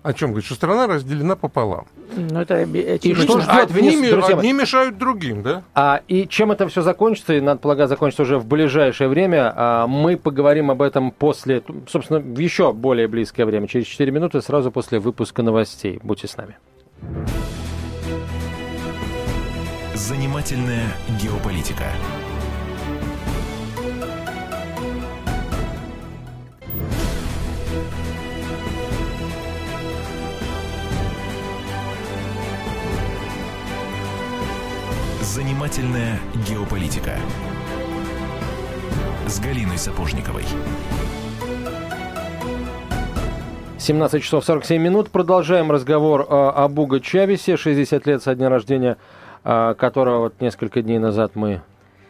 О 0.03 0.12
чем 0.12 0.31
говорит? 0.31 0.47
Что 0.47 0.57
страна 0.57 0.88
разделена 0.88 1.37
пополам. 1.37 1.87
Ну, 2.17 2.41
это 2.41 2.62
и 2.62 3.15
что 3.15 3.41
ждет 3.41 3.71
одни, 3.71 4.11
друзья 4.11 4.37
одни 4.37 4.53
мешают 4.53 4.99
другим, 4.99 5.43
да? 5.43 5.62
А, 5.75 6.01
и 6.09 6.27
чем 6.27 6.51
это 6.51 6.67
все 6.69 6.83
закончится, 6.83 7.35
и, 7.35 7.41
надо 7.41 7.61
полагать, 7.61 7.88
закончится 7.88 8.23
уже 8.23 8.38
в 8.38 8.45
ближайшее 8.45 9.09
время, 9.09 9.53
а, 9.55 9.87
мы 9.87 10.17
поговорим 10.17 10.73
об 10.73 10.83
этом 10.83 11.12
после, 11.12 11.62
собственно, 11.88 12.19
в 12.19 12.38
еще 12.38 12.73
более 12.73 13.07
близкое 13.07 13.45
время, 13.45 13.69
через 13.69 13.87
4 13.87 14.11
минуты, 14.11 14.43
сразу 14.43 14.73
после 14.73 14.99
выпуска 14.99 15.43
новостей. 15.43 16.01
Будьте 16.03 16.27
с 16.27 16.37
нами. 16.37 16.57
Занимательная 19.95 20.97
геополитика. 21.23 21.85
Занимательная 35.35 36.18
геополитика 36.47 37.12
с 39.27 39.40
Галиной 39.40 39.79
Сапожниковой. 39.79 40.45
17 43.79 44.23
часов 44.23 44.45
47 44.45 44.83
минут. 44.83 45.09
Продолжаем 45.09 45.71
разговор 45.73 46.27
э, 46.29 46.35
об 46.35 46.79
Уго 46.79 46.99
Чавесе. 46.99 47.57
60 47.57 48.07
лет 48.07 48.23
со 48.23 48.35
дня 48.35 48.51
рождения, 48.51 48.99
э, 49.45 49.75
которого 49.79 50.18
вот 50.18 50.35
несколько 50.42 50.83
дней 50.83 50.99
назад 50.99 51.33
мы 51.35 51.62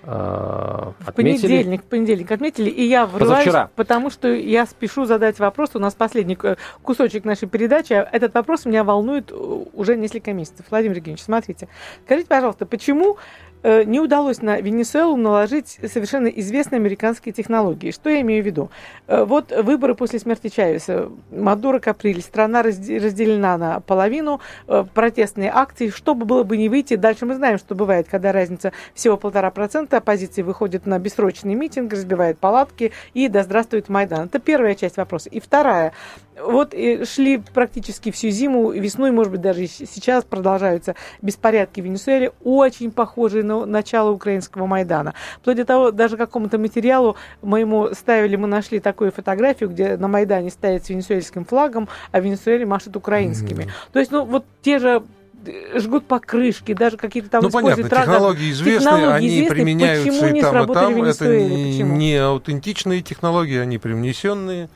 В 0.05 0.95
отметили. 1.07 1.43
понедельник, 1.43 1.83
в 1.83 1.85
понедельник 1.85 2.31
отметили, 2.31 2.69
и 2.69 2.85
я 2.85 3.07
врываюсь, 3.07 3.45
Позавчера. 3.47 3.71
потому 3.77 4.11
что 4.11 4.29
я 4.29 4.67
спешу 4.67 5.05
задать 5.05 5.39
вопрос. 5.39 5.71
У 5.75 5.79
нас 5.79 5.95
последний 5.95 6.37
э, 6.43 6.57
кусочек 6.83 7.25
нашей 7.25 7.49
передачи. 7.49 7.93
Этот 7.93 8.35
вопрос 8.35 8.65
меня 8.65 8.83
волнует 8.83 9.31
э, 9.31 9.35
уже 9.35 9.97
несколько 9.97 10.33
месяцев. 10.33 10.67
Владимир 10.71 10.97
Евгеньевич, 10.97 11.23
смотрите. 11.23 11.69
Скажите, 12.05 12.29
пожалуйста, 12.29 12.67
почему 12.67 13.17
э, 13.17 13.52
не 13.85 14.01
удалось 14.01 14.43
на 14.43 14.61
Венесуэлу 14.61 15.17
наложить 15.17 15.79
совершенно 15.87 16.27
известные 16.27 16.79
американские 16.79 17.33
технологии? 17.33 17.91
Что 17.93 18.11
я 18.11 18.21
имею 18.23 18.43
в 18.43 18.47
виду? 18.47 18.71
Э, 19.07 19.25
Вот 19.25 19.53
выборы 19.53 19.95
после 19.95 20.19
смерти 20.19 20.49
Чавеса. 20.49 21.09
Мадуро 21.31 21.79
Каприль. 21.79 22.21
Страна 22.23 22.63
разде- 22.63 22.99
разделена 22.99 23.57
на 23.59 23.81
половину. 23.81 24.41
э, 24.69 24.85
Протестные 24.95 25.51
акции. 25.55 25.89
Что 25.91 26.15
бы 26.15 26.25
было 26.25 26.43
бы 26.43 26.57
не 26.57 26.69
выйти. 26.69 26.97
Дальше 26.97 27.25
мы 27.27 27.35
знаем, 27.35 27.59
что 27.59 27.75
бывает, 27.75 28.07
когда 28.11 28.33
разница 28.33 28.73
всего 28.95 29.17
полтора 29.17 29.51
процента. 29.51 29.99
Оппозиция 29.99 30.45
выходит 30.45 30.87
на 30.87 30.99
бессрочный 30.99 31.55
митинг, 31.55 31.93
разбивает 31.93 32.39
палатки 32.39 32.93
и 33.15 33.29
да 33.29 33.43
здравствует 33.43 33.89
Майдан. 33.89 34.27
Это 34.27 34.39
первая 34.41 34.75
часть 34.75 34.97
вопроса. 34.97 35.29
И 35.29 35.39
вторая. 35.41 35.93
Вот 36.41 36.75
шли 37.05 37.43
практически 37.53 38.11
всю 38.11 38.31
зиму, 38.31 38.73
и 38.73 38.81
весной, 38.81 39.11
может 39.11 39.33
быть, 39.33 39.43
даже 39.43 39.67
сейчас 39.67 40.25
продолжаются 40.25 40.95
беспорядки 41.21 41.81
в 41.81 41.85
Венесуэле, 41.85 42.33
очень 42.43 42.91
похожие 42.91 43.45
на 43.45 43.67
начало 43.67 44.11
украинского 44.11 44.67
Майдана. 44.67 45.13
Вплоть 45.41 45.57
до 45.57 45.65
того, 45.67 45.91
даже 45.91 46.17
какому-то 46.17 46.59
материалу 46.59 47.17
моему 47.43 47.91
ставили, 47.93 48.37
мы 48.37 48.49
нашли 48.49 48.81
такую 48.81 49.13
фотографию, 49.13 49.69
где 49.69 49.97
на 49.99 50.09
Майдане 50.09 50.51
стоят 50.51 50.87
с 50.87 50.89
венесуэльским 50.89 51.45
флагом, 51.45 51.89
а 52.13 52.21
в 52.21 52.25
Венесуэле 52.25 52.65
машут 52.65 52.97
украинскими. 52.97 53.69
То 53.93 53.99
есть, 53.99 54.11
ну, 54.11 54.25
вот 54.25 54.47
те 54.63 54.79
же 54.79 55.03
э, 55.45 55.79
жгут 55.79 56.07
покрышки, 56.07 56.73
даже 56.73 56.97
какие-то 56.97 57.29
там 57.29 57.43
ну, 57.43 57.51
используют 57.51 57.91
понятно, 57.91 58.13
технологии 58.15 58.51
известны, 58.53 58.81
технологии 58.81 59.17
они 59.17 59.29
известны, 59.29 59.55
применяются 59.55 60.09
почему 60.09 60.37
и 60.37 60.41
там, 60.41 60.71
и 60.71 60.75
там. 60.75 61.05
Это 61.05 61.39
не, 61.39 61.83
не 61.83 62.17
аутентичные 62.17 63.03
технологии, 63.03 63.59
они 63.59 63.77
привнесенные. 63.77 64.71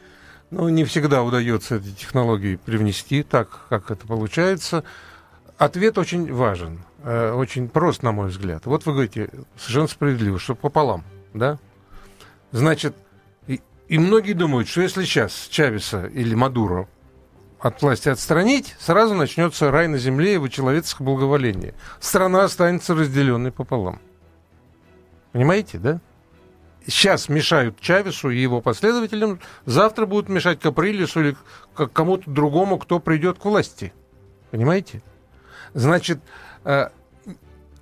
Но 0.51 0.69
не 0.71 0.85
всегда 0.85 1.23
удается 1.23 1.77
эти 1.77 1.91
технологии 1.91 2.57
привнести 2.57 3.23
так, 3.23 3.67
как 3.69 3.91
это 3.91 4.07
получается. 4.07 4.85
Ответ 5.59 5.99
очень 5.99 6.33
важен, 6.33 6.81
э, 7.03 7.33
очень 7.33 7.69
прост, 7.69 8.03
на 8.03 8.13
мой 8.13 8.29
взгляд. 8.29 8.67
Вот 8.67 8.87
вы 8.87 8.93
говорите, 8.93 9.31
совершенно 9.57 9.89
справедливо, 9.89 10.39
что 10.39 10.55
пополам, 10.55 11.05
да? 11.35 11.59
Значит, 12.53 12.95
и, 13.47 13.61
и 13.89 13.99
многие 13.99 14.35
думают, 14.35 14.69
что 14.69 14.83
если 14.83 15.05
сейчас 15.05 15.49
Чавеса 15.51 16.07
или 16.07 16.35
Мадуро 16.35 16.89
от 17.59 17.83
власти 17.83 18.09
отстранить, 18.09 18.77
сразу 18.79 19.15
начнется 19.15 19.71
рай 19.71 19.89
на 19.89 19.99
земле 19.99 20.37
и 20.37 20.51
человеческое 20.51 21.05
благоволение. 21.05 21.75
Страна 22.01 22.45
останется 22.45 22.95
разделенной 22.95 23.51
пополам. 23.51 24.01
Понимаете, 25.33 25.79
да? 25.79 26.01
Сейчас 26.87 27.29
мешают 27.29 27.81
Чавесу 27.81 28.31
и 28.31 28.39
его 28.39 28.61
последователям, 28.61 29.41
завтра 29.65 30.07
будут 30.07 30.29
мешать 30.29 30.61
Каприлису 30.61 31.21
или 31.21 31.37
кому-то 31.75 32.31
другому, 32.31 32.79
кто 32.79 33.01
придет 33.01 33.39
к 33.39 33.45
власти. 33.45 33.93
Понимаете? 34.53 35.03
Значит, 35.75 36.21
э, 36.65 36.91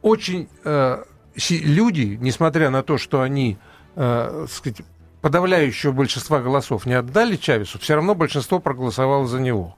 очень 0.01 0.49
э, 0.65 1.05
люди, 1.51 2.19
несмотря 2.21 2.71
на 2.71 2.83
то, 2.83 2.97
что 2.97 3.21
они, 3.21 3.59
э, 3.95 4.47
сказать, 4.49 4.81
подавляющего 5.21 5.93
большинства 5.93 6.41
голосов 6.41 6.87
не 6.87 6.95
отдали 6.95 7.37
Чавесу, 7.37 7.79
все 7.79 7.95
равно 7.97 8.15
большинство 8.15 8.59
проголосовало 8.59 9.27
за 9.27 9.39
него. 9.39 9.77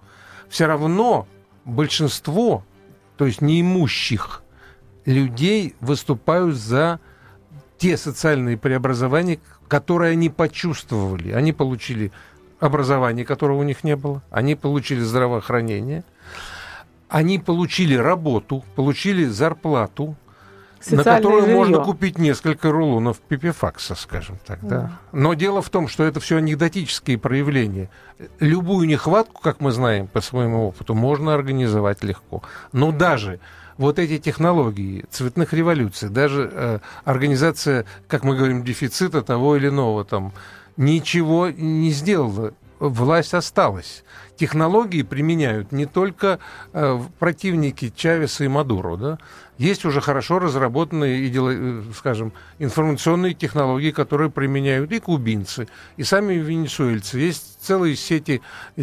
Все 0.49 0.67
равно 0.67 1.27
большинство, 1.65 2.65
то 3.17 3.27
есть 3.27 3.41
неимущих 3.41 4.43
людей, 5.05 5.75
выступают 5.81 6.57
за 6.57 7.01
те 7.79 7.97
социальные 7.97 8.57
преобразования, 8.57 9.39
которые 9.69 10.13
они 10.13 10.31
почувствовали. 10.31 11.33
Они 11.33 11.53
получили 11.53 12.13
образование, 12.61 13.25
которого 13.25 13.59
у 13.59 13.63
них 13.63 13.85
не 13.85 13.97
было, 13.97 14.23
они 14.31 14.55
получили 14.55 15.01
здравоохранение, 15.01 16.05
они 17.09 17.39
получили 17.39 17.95
работу, 17.95 18.65
получили 18.75 19.27
зарплату, 19.27 20.17
на 20.91 21.05
которую 21.05 21.43
жилье. 21.43 21.57
можно 21.57 21.79
купить 21.81 22.19
несколько 22.19 22.71
рулонов 22.71 23.19
пипифакса, 23.21 23.95
скажем 23.95 24.39
так. 24.47 24.59
Да. 24.63 24.99
Но 25.13 25.35
дело 25.35 25.63
в 25.63 25.71
том, 25.71 25.89
что 25.89 26.05
это 26.05 26.21
все 26.21 26.37
анекдотические 26.37 27.19
проявления. 27.19 27.91
Любую 28.41 28.87
нехватку, 28.87 29.41
как 29.41 29.61
мы 29.61 29.73
знаем 29.73 30.07
по 30.07 30.21
своему 30.21 30.69
опыту, 30.69 30.95
можно 30.95 31.35
организовать 31.35 32.05
легко. 32.05 32.43
Но 32.73 32.93
даже 32.93 33.41
вот 33.79 33.99
эти 33.99 34.19
технологии 34.19 35.05
цветных 35.11 35.53
революций, 35.53 36.09
даже 36.09 36.51
э, 36.53 36.79
организация, 37.05 37.85
как 38.09 38.25
мы 38.25 38.37
говорим, 38.37 38.65
дефицита 38.65 39.23
того 39.23 39.57
или 39.57 39.69
иного, 39.69 40.05
там, 40.05 40.33
ничего 40.77 41.51
не 41.51 41.91
сделала. 41.91 42.55
Власть 42.79 43.33
осталась. 43.33 44.05
Технологии 44.37 45.03
применяют 45.03 45.73
не 45.73 45.87
только 45.87 46.39
э, 46.73 47.01
противники 47.19 47.93
Чавеса 47.95 48.45
и 48.45 48.49
Мадуро, 48.49 48.97
да? 48.97 49.19
Есть 49.59 49.87
уже 49.87 50.03
хорошо 50.03 50.39
разработанные, 50.39 51.33
э, 51.35 51.83
скажем, 51.97 52.33
информационные 52.59 53.33
технологии, 53.33 53.91
которые 53.91 54.31
применяют 54.31 54.93
и 54.93 55.01
кубинцы, 55.01 55.67
и 55.97 56.03
сами 56.03 56.35
венесуэльцы. 56.35 57.19
Есть 57.19 57.59
целые 57.63 57.97
сети 57.97 58.43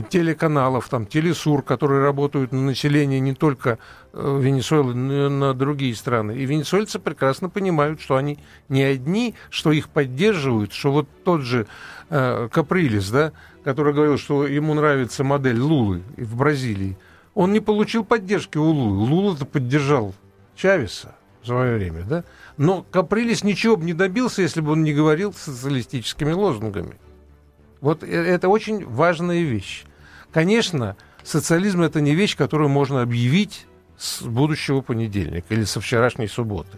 телеканалов, 0.09 0.89
там, 0.89 1.05
Телесур, 1.05 1.61
которые 1.61 2.01
работают 2.01 2.51
на 2.51 2.61
население 2.61 3.19
не 3.19 3.35
только 3.35 3.77
э, 4.13 4.39
Венесуэлы, 4.41 4.95
но 4.95 5.27
и 5.27 5.29
на 5.29 5.53
другие 5.53 5.95
страны. 5.95 6.31
И 6.37 6.45
венесуэльцы 6.45 6.97
прекрасно 6.97 7.49
понимают, 7.49 8.01
что 8.01 8.15
они 8.15 8.39
не 8.67 8.81
одни, 8.81 9.35
что 9.51 9.71
их 9.71 9.89
поддерживают, 9.89 10.73
что 10.73 10.91
вот 10.91 11.07
тот 11.23 11.41
же 11.41 11.67
э, 12.09 12.49
Каприлис, 12.51 13.11
да, 13.11 13.31
который 13.63 13.93
говорил, 13.93 14.17
что 14.17 14.47
ему 14.47 14.73
нравится 14.73 15.23
модель 15.23 15.59
Лулы 15.59 16.01
в 16.17 16.35
Бразилии, 16.35 16.97
он 17.35 17.53
не 17.53 17.59
получил 17.59 18.03
поддержки 18.03 18.57
у 18.57 18.65
Лулы. 18.65 19.07
Лула-то 19.07 19.45
поддержал 19.45 20.15
Чавеса 20.55 21.15
в 21.41 21.47
свое 21.47 21.75
время, 21.77 22.03
да? 22.03 22.23
Но 22.57 22.85
Каприлис 22.91 23.43
ничего 23.43 23.75
бы 23.75 23.85
не 23.85 23.93
добился, 23.93 24.41
если 24.41 24.61
бы 24.61 24.71
он 24.71 24.83
не 24.83 24.93
говорил 24.93 25.33
социалистическими 25.33 26.31
лозунгами. 26.31 26.97
Вот 27.81 28.03
э- 28.03 28.07
это 28.07 28.49
очень 28.49 28.85
важная 28.85 29.41
вещь. 29.41 29.83
Конечно, 30.31 30.95
социализм 31.23 31.81
это 31.81 32.01
не 32.01 32.15
вещь, 32.15 32.37
которую 32.37 32.69
можно 32.69 33.01
объявить 33.01 33.67
с 33.97 34.21
будущего 34.21 34.81
понедельника 34.81 35.53
или 35.53 35.63
со 35.63 35.81
вчерашней 35.81 36.27
субботы. 36.27 36.77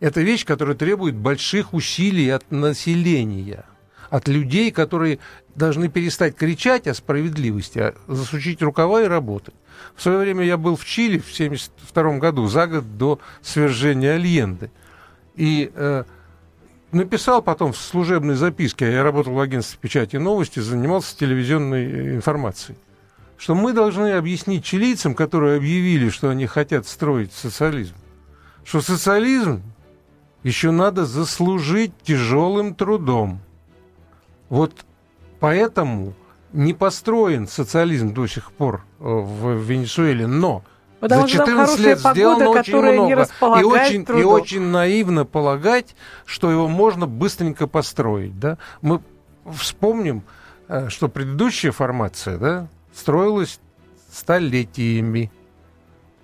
Это 0.00 0.20
вещь, 0.20 0.44
которая 0.44 0.76
требует 0.76 1.14
больших 1.14 1.74
усилий 1.74 2.28
от 2.28 2.50
населения, 2.50 3.64
от 4.12 4.28
людей, 4.28 4.70
которые 4.70 5.20
должны 5.54 5.88
перестать 5.88 6.36
кричать 6.36 6.86
о 6.86 6.92
справедливости, 6.92 7.78
а 7.78 7.94
засучить 8.08 8.60
рукава 8.60 9.00
и 9.02 9.06
работать. 9.06 9.54
В 9.96 10.02
свое 10.02 10.18
время 10.18 10.44
я 10.44 10.58
был 10.58 10.76
в 10.76 10.84
Чили 10.84 11.16
в 11.16 11.32
1972 11.32 12.18
году, 12.18 12.46
за 12.46 12.66
год 12.66 12.98
до 12.98 13.20
свержения 13.40 14.16
Альенды. 14.16 14.70
И 15.34 15.72
э, 15.74 16.04
написал 16.92 17.40
потом 17.40 17.72
в 17.72 17.78
служебной 17.78 18.34
записке, 18.34 18.92
я 18.92 19.02
работал 19.02 19.32
в 19.32 19.40
агентстве 19.40 19.78
печати 19.80 20.16
и 20.16 20.18
новости, 20.18 20.60
занимался 20.60 21.16
телевизионной 21.16 21.84
э, 21.84 22.14
информацией, 22.16 22.76
что 23.38 23.54
мы 23.54 23.72
должны 23.72 24.12
объяснить 24.12 24.62
чилийцам, 24.62 25.14
которые 25.14 25.56
объявили, 25.56 26.10
что 26.10 26.28
они 26.28 26.46
хотят 26.46 26.86
строить 26.86 27.32
социализм, 27.32 27.94
что 28.62 28.82
социализм 28.82 29.62
еще 30.42 30.70
надо 30.70 31.06
заслужить 31.06 31.94
тяжелым 32.02 32.74
трудом. 32.74 33.40
Вот 34.52 34.84
поэтому 35.40 36.12
не 36.52 36.74
построен 36.74 37.48
социализм 37.48 38.12
до 38.12 38.26
сих 38.26 38.52
пор 38.52 38.84
э, 39.00 39.04
в 39.04 39.62
Венесуэле, 39.62 40.26
но 40.26 40.62
Потому 41.00 41.22
за 41.22 41.28
что 41.28 41.38
там 41.38 41.46
14 41.46 41.56
хорошая 41.56 41.86
лет 41.86 41.98
сделано 41.98 42.38
погода, 42.38 42.60
очень 42.60 42.72
которая 42.72 42.92
не 42.92 43.14
много. 43.14 43.60
и 43.60 43.62
очень, 43.64 44.06
и 44.20 44.24
очень 44.24 44.60
наивно 44.60 45.24
полагать, 45.24 45.96
что 46.26 46.50
его 46.50 46.68
можно 46.68 47.06
быстренько 47.06 47.66
построить. 47.66 48.38
Да? 48.38 48.58
Мы 48.82 49.00
вспомним, 49.50 50.22
э, 50.68 50.90
что 50.90 51.08
предыдущая 51.08 51.72
формация 51.72 52.36
да, 52.36 52.68
строилась 52.92 53.58
столетиями 54.12 55.32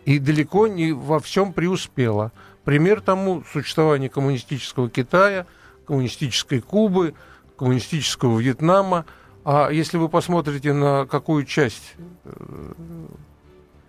и 0.05 0.19
далеко 0.19 0.67
не 0.67 0.93
во 0.93 1.19
всем 1.19 1.55
преуспела. 1.55 2.33
Пример 2.65 3.01
тому 3.01 3.43
существование 3.51 4.11
коммунистического 4.11 4.91
Китая, 4.91 5.47
коммунистической 5.87 6.61
Кубы, 6.61 7.15
коммунистического 7.59 8.39
Вьетнама. 8.39 9.05
А 9.45 9.71
если 9.71 9.97
вы 9.99 10.09
посмотрите 10.09 10.73
на 10.73 11.07
какую 11.07 11.45
часть 11.45 11.95
э, 12.25 12.73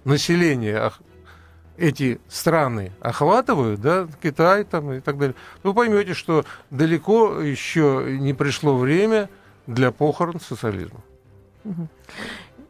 населения 0.03 0.91
эти 1.77 2.19
страны 2.27 2.91
охватывают, 2.99 3.79
да, 3.81 4.07
Китай 4.21 4.63
там 4.63 4.91
и 4.93 4.99
так 4.99 5.17
далее, 5.17 5.35
вы 5.63 5.73
поймете, 5.73 6.13
что 6.13 6.45
далеко 6.69 7.39
еще 7.41 8.17
не 8.19 8.33
пришло 8.33 8.75
время 8.75 9.29
для 9.67 9.91
похорон 9.91 10.39
социализма. 10.41 11.01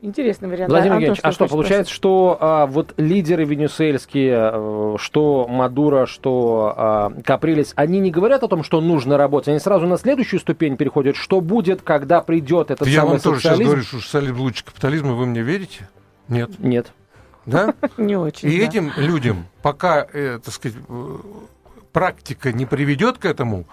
Интересный 0.02 0.48
вариант. 0.48 0.72
Владимир 0.72 0.94
Евгеньевич, 0.94 1.20
а 1.24 1.32
что, 1.34 1.48
получается, 1.48 1.94
что 1.94 2.38
а, 2.40 2.66
вот 2.68 2.94
лидеры 2.96 3.44
венесуэльские, 3.44 4.34
а, 4.34 4.96
что 4.98 5.46
Мадуро, 5.50 6.06
что 6.06 6.74
а, 6.76 7.12
Каприлес, 7.26 7.74
они 7.76 8.00
не 8.00 8.10
говорят 8.10 8.44
о 8.44 8.48
том, 8.48 8.64
что 8.64 8.80
нужно 8.80 9.18
работать, 9.18 9.50
они 9.50 9.60
сразу 9.60 9.88
на 9.88 9.98
следующую 9.98 10.40
ступень 10.40 10.78
переходят, 10.78 11.18
что 11.18 11.42
будет, 11.42 11.82
когда 11.82 12.22
придет 12.22 12.72
этот 12.72 12.88
Я 12.88 13.02
самый 13.02 13.12
вам 13.12 13.20
тоже 13.20 13.42
сейчас 13.42 13.60
говорю, 13.60 13.82
что 13.82 14.00
социализм 14.00 14.40
лучше 14.40 14.64
капитализма, 14.64 15.14
вы 15.14 15.26
мне 15.26 15.42
верите? 15.42 15.90
Нет. 16.30 16.52
Нет. 16.60 16.94
Да? 17.46 17.74
Не 17.98 18.16
очень. 18.16 18.48
И 18.48 18.58
этим 18.58 18.94
людям, 18.96 19.48
пока, 19.62 20.08
э, 20.14 20.40
так 20.44 20.54
сказать, 20.54 20.78
э, 20.88 21.16
практика 21.92 22.54
не 22.54 22.66
приведет 22.66 23.18
к 23.18 23.26
этому, 23.26 23.66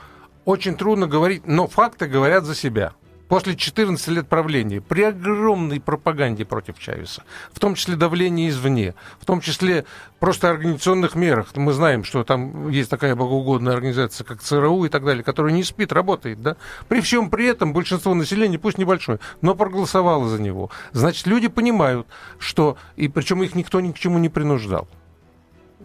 очень 0.45 0.75
трудно 0.75 1.07
говорить, 1.07 1.47
но 1.47 1.69
факты 1.69 2.07
говорят 2.07 2.45
за 2.45 2.57
себя. 2.57 2.95
После 3.29 3.57
14 3.57 4.07
лет 4.09 4.29
правления, 4.29 4.81
при 4.81 5.03
огромной 5.03 5.81
пропаганде 5.81 6.45
против 6.45 6.79
Чавеса, 6.79 7.25
в 7.53 7.59
том 7.59 7.75
числе 7.75 7.97
давлении 7.97 8.49
извне, 8.49 8.95
в 9.19 9.25
том 9.25 9.41
числе 9.41 9.85
просто 10.21 10.49
организационных 10.49 11.17
мерах, 11.17 11.49
мы 11.57 11.73
знаем, 11.73 12.05
что 12.05 12.23
там 12.23 12.69
есть 12.69 12.89
такая 12.89 13.17
богоугодная 13.17 13.75
организация, 13.75 14.25
как 14.25 14.43
ЦРУ 14.43 14.85
и 14.85 14.89
так 14.89 15.05
далее, 15.05 15.25
которая 15.25 15.53
не 15.53 15.65
спит, 15.65 15.93
работает, 15.93 16.41
да, 16.41 16.57
при 16.89 17.01
всем 17.01 17.29
при 17.29 17.47
этом 17.47 17.73
большинство 17.73 18.15
населения, 18.15 18.61
пусть 18.61 18.79
небольшое, 18.79 19.19
но 19.41 19.57
проголосовало 19.57 20.29
за 20.29 20.41
него. 20.41 20.71
Значит, 20.93 21.27
люди 21.27 21.49
понимают, 21.49 22.07
что, 22.39 22.77
и 22.95 23.09
причем 23.09 23.43
их 23.43 23.57
никто 23.57 23.81
ни 23.81 23.91
к 23.91 23.99
чему 23.99 24.19
не 24.19 24.29
принуждал 24.29 24.89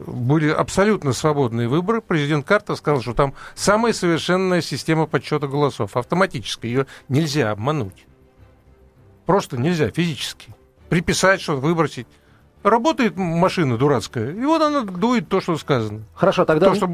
были 0.06 0.50
абсолютно 0.50 1.14
свободные 1.14 1.68
выборы. 1.68 2.02
Президент 2.02 2.46
Картер 2.46 2.76
сказал, 2.76 3.02
что 3.02 3.14
там 3.14 3.34
самая 3.56 3.94
совершенная 3.94 4.62
система 4.62 5.06
подсчета 5.06 5.48
голосов, 5.48 5.98
автоматическая, 5.98 6.70
ее 6.72 6.88
нельзя 7.10 7.52
обмануть. 7.52 8.06
Просто 9.26 9.58
нельзя 9.58 9.90
физически. 9.90 10.54
Приписать 10.90 11.42
что 11.42 11.56
выбросить. 11.56 12.08
Работает 12.64 13.18
машина 13.18 13.76
дурацкая, 13.78 14.32
и 14.32 14.46
вот 14.46 14.62
она 14.62 14.84
дует 14.84 15.28
то, 15.28 15.42
что 15.42 15.58
сказано. 15.58 16.02
Хорошо, 16.14 16.46
тогда 16.46 16.68
То, 16.68 16.76
что 16.76 16.86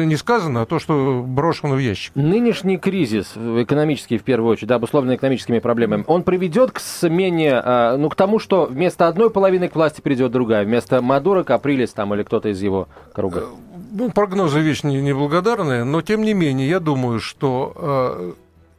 э, 0.00 0.04
не 0.04 0.16
сказано, 0.16 0.62
а 0.62 0.66
то, 0.66 0.78
что 0.78 1.22
брошено 1.26 1.74
в 1.74 1.78
ящик. 1.78 2.14
нынешний 2.14 2.78
кризис, 2.78 3.32
э, 3.36 3.62
экономический 3.64 4.16
в 4.16 4.22
первую 4.22 4.52
очередь, 4.52 4.68
да, 4.68 4.76
обусловленный 4.76 5.16
экономическими 5.16 5.58
проблемами, 5.58 6.04
он 6.06 6.22
приведет 6.22 6.70
к 6.72 6.80
смене, 6.80 7.52
а, 7.62 7.98
ну, 7.98 8.08
к 8.08 8.14
тому, 8.14 8.38
что 8.38 8.64
вместо 8.64 9.08
одной 9.08 9.28
половины 9.28 9.68
к 9.68 9.74
власти 9.74 10.00
придет 10.00 10.32
другая, 10.32 10.64
вместо 10.64 11.02
Мадура, 11.02 11.42
Каприлес 11.44 11.92
там 11.92 12.14
или 12.14 12.22
кто-то 12.22 12.48
из 12.48 12.62
его 12.62 12.88
круга. 13.12 13.44
Ну, 13.92 14.10
прогнозы 14.10 14.60
вещь 14.60 14.84
не- 14.84 15.02
неблагодарная, 15.02 15.84
но 15.84 16.00
тем 16.00 16.22
не 16.22 16.32
менее, 16.32 16.66
я 16.68 16.80
думаю, 16.80 17.20
что 17.20 17.74
э, 17.76 18.32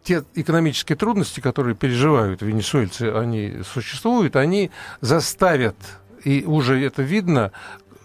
те 0.03 0.23
экономические 0.33 0.95
трудности, 0.95 1.39
которые 1.39 1.75
переживают 1.75 2.41
венесуэльцы, 2.41 3.13
они 3.13 3.57
существуют, 3.71 4.35
они 4.35 4.71
заставят, 5.01 5.75
и 6.23 6.45
уже 6.45 6.83
это 6.83 7.01
видно, 7.01 7.51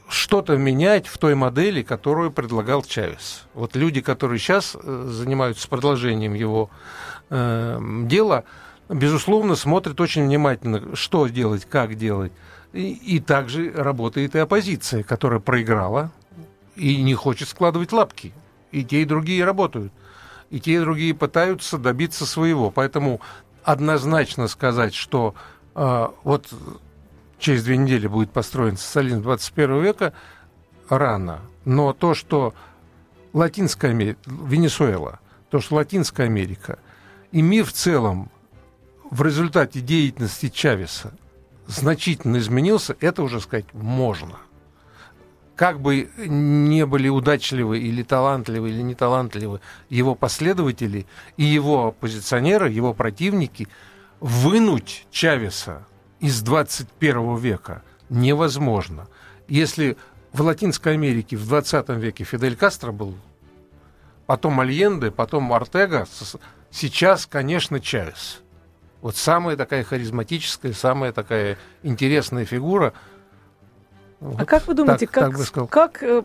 что-то 0.09 0.57
менять 0.57 1.07
в 1.07 1.19
той 1.19 1.35
модели, 1.35 1.83
которую 1.83 2.31
предлагал 2.31 2.83
Чавес. 2.83 3.45
Вот 3.55 3.75
люди, 3.75 4.01
которые 4.01 4.39
сейчас 4.39 4.77
э, 4.81 5.09
занимаются 5.11 5.69
продолжением 5.69 6.35
его 6.35 6.71
э, 7.31 7.79
дела, 8.05 8.45
безусловно, 8.89 9.57
смотрят 9.57 10.01
очень 10.01 10.25
внимательно, 10.25 10.95
что 10.95 11.27
делать, 11.27 11.65
как 11.65 11.97
делать. 11.97 12.33
И, 12.73 12.93
и 12.93 13.21
также 13.21 13.73
работает 13.73 14.37
и 14.37 14.39
оппозиция, 14.39 15.03
которая 15.03 15.41
проиграла 15.41 16.13
и 16.77 17.03
не 17.03 17.15
хочет 17.15 17.49
складывать 17.49 17.93
лапки. 17.93 18.33
И 18.71 18.85
те, 18.85 19.03
и 19.03 19.07
другие 19.07 19.45
работают. 19.45 19.93
И 20.51 20.61
те, 20.61 20.75
и 20.75 20.79
другие 20.79 21.15
пытаются 21.15 21.79
добиться 21.79 22.27
своего. 22.27 22.71
Поэтому 22.71 23.21
однозначно 23.65 24.47
сказать, 24.47 24.95
что 24.95 25.35
э, 25.75 26.09
вот 26.23 26.49
через 27.39 27.65
две 27.65 27.77
недели 27.77 28.07
будет 28.07 28.31
построен 28.31 28.77
социализм 28.77 29.23
21 29.23 29.83
века, 29.83 30.13
рано. 30.89 31.41
Но 31.65 31.93
то, 31.93 32.15
что 32.15 32.55
Латинская 33.33 33.91
Америка, 33.91 34.19
Венесуэла, 34.27 35.21
то, 35.51 35.61
что 35.61 35.77
Латинская 35.77 36.25
Америка 36.25 36.79
и 37.33 37.43
мир 37.43 37.65
в 37.65 37.73
целом 37.73 38.31
в 39.11 39.23
результате 39.23 39.81
деятельности 39.81 40.49
Чавеса 40.49 41.13
значительно 41.67 42.39
изменился, 42.39 42.97
это 43.01 43.23
уже 43.23 43.41
сказать 43.41 43.73
можно. 43.73 44.37
Как 45.55 45.81
бы 45.81 46.11
не 46.17 46.85
были 46.85 47.09
удачливы 47.09 47.79
или 47.79 48.03
талантливы, 48.03 48.71
или 48.71 48.83
неталантливы 48.83 49.61
его 49.89 50.15
последователи 50.15 51.07
и 51.37 51.45
его 51.45 51.89
оппозиционеры, 51.89 52.71
его 52.71 52.93
противники, 52.93 53.69
вынуть 54.21 55.07
Чавеса 55.11 55.87
из 56.21 56.43
21 56.43 57.37
века 57.37 57.83
невозможно. 58.09 59.09
Если 59.49 59.97
в 60.33 60.43
Латинской 60.43 60.95
Америке 60.95 61.37
в 61.37 61.47
20 61.47 61.89
веке 61.91 62.25
Фидель 62.25 62.57
Кастро 62.57 62.93
был, 62.93 63.15
потом 64.27 64.61
Альенде, 64.61 65.11
потом 65.11 65.53
Ортега, 65.53 66.07
сейчас, 66.71 67.27
конечно, 67.27 67.81
Чавес. 67.81 68.43
Вот 69.01 69.17
самая 69.17 69.57
такая 69.57 69.85
харизматическая, 69.85 70.73
самая 70.73 71.13
такая 71.13 71.59
интересная 71.83 72.45
фигура. 72.45 72.93
А 74.19 74.25
Вот 74.39 74.47
как 74.47 74.67
вы 74.67 74.73
думаете, 74.73 75.05
так- 75.07 75.15
так 75.15 75.25
как, 75.31 75.39
бы 75.39 75.45
сказал. 75.45 75.69
как 75.69 76.03
э, 76.03 76.23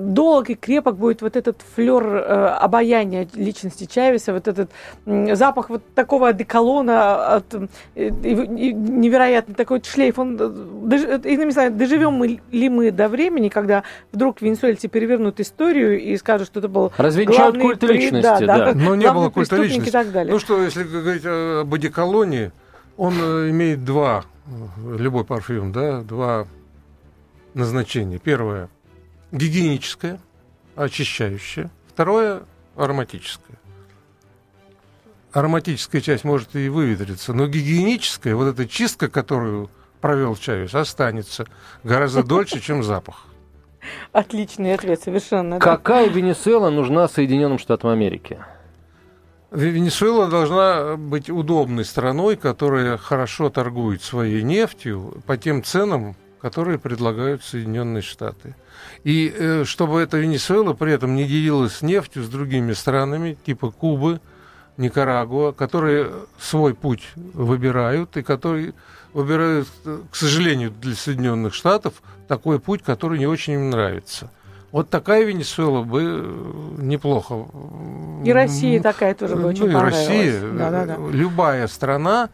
долг 0.00 0.48
и 0.48 0.54
крепок 0.54 0.96
будет 0.96 1.20
вот 1.20 1.36
этот 1.36 1.60
флер 1.74 2.02
э, 2.06 2.46
обаяния 2.58 3.28
личности 3.34 3.84
Чавеса, 3.84 4.32
вот 4.32 4.48
этот 4.48 4.70
запах 5.04 5.68
вот 5.68 5.82
такого 5.94 6.28
одеколона, 6.28 7.34
от, 7.36 7.54
э, 7.54 7.66
и- 7.96 8.08
и 8.08 8.72
невероятный 8.72 9.54
такой 9.54 9.82
шлейф, 9.84 10.18
он, 10.18 10.36
дож- 10.36 11.04
э, 11.06 11.20
иными 11.28 11.50
словами, 11.50 11.74
доживем 11.76 12.14
мы 12.14 12.40
ли 12.50 12.68
мы 12.70 12.90
до 12.90 13.08
времени, 13.08 13.50
когда 13.50 13.82
вдруг 14.10 14.40
венесуэльцы 14.40 14.88
перевернут 14.88 15.38
историю 15.38 16.00
и 16.00 16.16
скажут, 16.16 16.46
что 16.48 16.60
это 16.60 16.68
был 16.68 16.92
Развенчают 16.96 17.56
главный 17.56 17.60
культ 17.62 17.80
при- 17.80 17.92
личности, 17.98 18.22
да, 18.22 18.38
да. 18.40 18.72
Но 18.74 18.94
не 18.94 19.04
главный 19.04 19.20
было 19.24 19.30
культа 19.30 19.56
личности. 19.56 19.88
и 19.90 19.92
так 19.92 20.10
далее. 20.12 20.32
Ну 20.32 20.38
что, 20.38 20.62
если 20.62 20.82
говорить 20.82 21.26
об 21.26 21.74
одеколоне, 21.74 22.52
он 22.96 23.12
э, 23.20 23.50
имеет 23.50 23.84
два, 23.84 24.24
любой 24.96 25.24
парфюм, 25.24 25.72
да, 25.72 26.00
два 26.00 26.46
назначения. 27.58 28.18
Первое– 28.18 28.70
гигиеническое, 29.32 30.18
очищающее. 30.76 31.70
Второе– 31.88 32.42
ароматическое. 32.76 33.58
Ароматическая 35.32 36.00
часть 36.00 36.24
может 36.24 36.56
и 36.56 36.68
выветриться, 36.70 37.34
но 37.34 37.46
гигиеническая, 37.46 38.34
вот 38.34 38.46
эта 38.46 38.66
чистка, 38.66 39.08
которую 39.08 39.70
провел 40.00 40.36
Чавес, 40.36 40.74
останется 40.74 41.44
гораздо 41.84 42.22
дольше, 42.22 42.60
чем 42.60 42.82
запах. 42.82 43.26
Отличный 44.12 44.74
ответ, 44.74 45.02
совершенно. 45.02 45.58
Какая 45.58 46.08
Венесуэла 46.08 46.70
нужна 46.70 47.08
Соединенным 47.08 47.58
Штатам 47.58 47.90
Америки? 47.90 48.38
Ве- 49.50 49.70
Венесуэла 49.70 50.28
должна 50.28 50.96
быть 50.96 51.30
удобной 51.30 51.84
страной, 51.84 52.36
которая 52.36 52.96
хорошо 52.96 53.50
торгует 53.50 54.02
своей 54.02 54.42
нефтью 54.42 55.22
по 55.26 55.36
тем 55.36 55.62
ценам, 55.62 56.16
которые 56.40 56.78
предлагают 56.78 57.42
Соединенные 57.44 58.02
Штаты. 58.02 58.54
И 59.04 59.32
э, 59.36 59.64
чтобы 59.64 60.00
эта 60.00 60.18
Венесуэла 60.18 60.72
при 60.72 60.92
этом 60.92 61.14
не 61.14 61.24
делилась 61.24 61.82
нефтью 61.82 62.24
с 62.24 62.28
другими 62.28 62.72
странами, 62.72 63.36
типа 63.44 63.70
Кубы, 63.70 64.20
Никарагуа, 64.76 65.52
которые 65.52 66.12
свой 66.38 66.74
путь 66.74 67.02
выбирают 67.16 68.16
и 68.16 68.22
которые 68.22 68.74
выбирают, 69.12 69.68
э, 69.84 69.98
к 70.10 70.16
сожалению, 70.16 70.70
для 70.70 70.94
Соединенных 70.94 71.54
Штатов 71.54 72.02
такой 72.28 72.60
путь, 72.60 72.82
который 72.82 73.18
не 73.18 73.26
очень 73.26 73.54
им 73.54 73.70
нравится. 73.70 74.30
Вот 74.70 74.90
такая 74.90 75.24
Венесуэла 75.24 75.82
бы 75.82 76.02
э, 76.02 76.82
неплохо. 76.82 77.46
И 78.24 78.32
Россия 78.32 78.82
такая 78.82 79.14
тоже 79.14 79.36
бы 79.36 79.46
очень 79.46 79.68
ну 79.70 79.78
и. 79.78 79.82
Россия, 79.82 80.40
Да-да-да. 80.40 80.96
э, 80.98 81.10
любая 81.10 81.66
страна, 81.68 82.28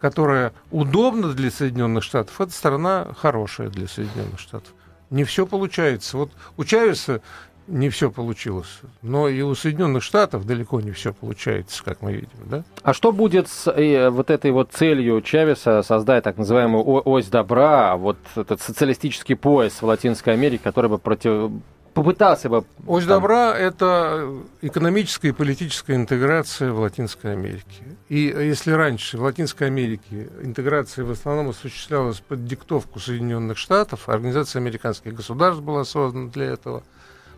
которая 0.00 0.52
удобна 0.70 1.32
для 1.32 1.50
Соединенных 1.50 2.02
Штатов, 2.02 2.40
это 2.40 2.52
страна 2.52 3.08
хорошая 3.16 3.68
для 3.68 3.86
Соединенных 3.86 4.40
Штатов. 4.40 4.72
Не 5.10 5.24
все 5.24 5.46
получается. 5.46 6.16
Вот 6.16 6.30
у 6.56 6.64
Чавеса 6.64 7.20
не 7.66 7.88
все 7.88 8.10
получилось, 8.10 8.80
но 9.02 9.28
и 9.28 9.40
у 9.42 9.54
Соединенных 9.54 10.02
Штатов 10.02 10.44
далеко 10.44 10.80
не 10.80 10.90
все 10.90 11.12
получается, 11.12 11.82
как 11.84 12.02
мы 12.02 12.12
видим, 12.12 12.28
да? 12.46 12.64
А 12.82 12.92
что 12.92 13.12
будет 13.12 13.48
с 13.48 13.70
э, 13.70 14.10
вот 14.10 14.30
этой 14.30 14.50
вот 14.50 14.72
целью 14.72 15.20
Чавеса 15.22 15.82
создать 15.82 16.24
так 16.24 16.36
называемую 16.36 16.84
ось 16.84 17.26
добра, 17.26 17.96
вот 17.96 18.18
этот 18.34 18.60
социалистический 18.60 19.36
пояс 19.36 19.80
в 19.80 19.86
Латинской 19.86 20.34
Америке, 20.34 20.62
который 20.64 20.90
бы 20.90 20.98
против, 20.98 21.52
попытался 21.94 22.48
бы... 22.48 22.64
Ось 22.86 23.04
там, 23.04 23.20
добра– 23.20 23.56
это 23.58 24.32
экономическая 24.62 25.28
и 25.28 25.32
политическая 25.32 25.96
интеграция 25.96 26.72
в 26.72 26.80
Латинской 26.80 27.32
Америке. 27.32 27.84
И 28.08 28.20
если 28.20 28.72
раньше 28.72 29.18
в 29.18 29.22
Латинской 29.22 29.66
Америке 29.66 30.28
интеграция 30.42 31.04
в 31.04 31.10
основном 31.10 31.50
осуществлялась 31.50 32.20
под 32.20 32.44
диктовку 32.46 33.00
Соединенных 33.00 33.58
Штатов, 33.58 34.08
Организация 34.08 34.60
американских 34.60 35.14
государств 35.14 35.62
была 35.62 35.84
создана 35.84 36.30
для 36.30 36.46
этого, 36.46 36.82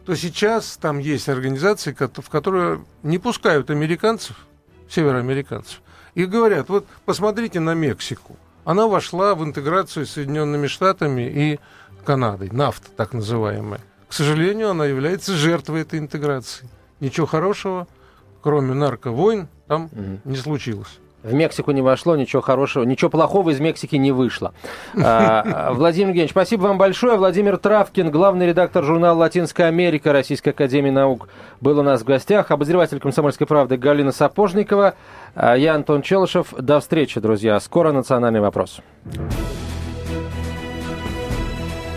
то 0.05 0.14
сейчас 0.14 0.76
там 0.76 0.98
есть 0.98 1.28
организации, 1.28 1.96
в 1.98 2.30
которые 2.30 2.84
не 3.03 3.18
пускают 3.18 3.70
американцев, 3.70 4.36
североамериканцев, 4.88 5.80
и 6.14 6.24
говорят, 6.24 6.68
вот 6.68 6.86
посмотрите 7.05 7.61
на 7.61 7.74
Мексику. 7.74 8.36
Она 8.64 8.86
вошла 8.86 9.34
в 9.34 9.44
интеграцию 9.44 10.07
с 10.07 10.12
Соединенными 10.12 10.66
Штатами 10.66 11.22
и 11.22 11.61
Канадой, 12.05 12.50
нафта 12.50 12.90
так 12.90 13.12
называемая. 13.12 13.80
К 14.12 14.14
сожалению, 14.14 14.68
она 14.68 14.84
является 14.84 15.32
жертвой 15.32 15.80
этой 15.80 15.98
интеграции. 15.98 16.68
Ничего 17.00 17.26
хорошего, 17.26 17.86
кроме 18.42 18.74
нарковойн, 18.74 19.48
там 19.66 19.86
угу. 19.86 20.20
не 20.26 20.36
случилось. 20.36 20.98
В 21.22 21.32
Мексику 21.32 21.70
не 21.70 21.80
вошло, 21.80 22.14
ничего 22.14 22.42
хорошего, 22.42 22.84
ничего 22.84 23.08
плохого 23.08 23.48
из 23.48 23.58
Мексики 23.58 23.96
не 23.96 24.12
вышло. 24.12 24.52
А, 25.02 25.72
Владимир 25.72 26.08
Евгеньевич, 26.08 26.32
спасибо 26.32 26.64
вам 26.64 26.76
большое. 26.76 27.16
Владимир 27.16 27.56
Травкин, 27.56 28.10
главный 28.10 28.48
редактор 28.48 28.84
журнала 28.84 29.16
«Латинская 29.16 29.64
Америка» 29.64 30.12
Российской 30.12 30.50
Академии 30.50 30.90
Наук, 30.90 31.30
был 31.62 31.78
у 31.78 31.82
нас 31.82 32.02
в 32.02 32.04
гостях. 32.04 32.50
Обозреватель 32.50 33.00
«Комсомольской 33.00 33.46
правды» 33.46 33.78
Галина 33.78 34.12
Сапожникова. 34.12 34.92
А 35.34 35.56
я 35.56 35.74
Антон 35.74 36.02
Челышев. 36.02 36.52
До 36.52 36.80
встречи, 36.80 37.18
друзья. 37.18 37.58
Скоро 37.60 37.92
национальный 37.92 38.40
вопрос. 38.40 38.82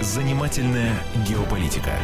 Занимательная 0.06 0.94
геополитика. 1.28 1.98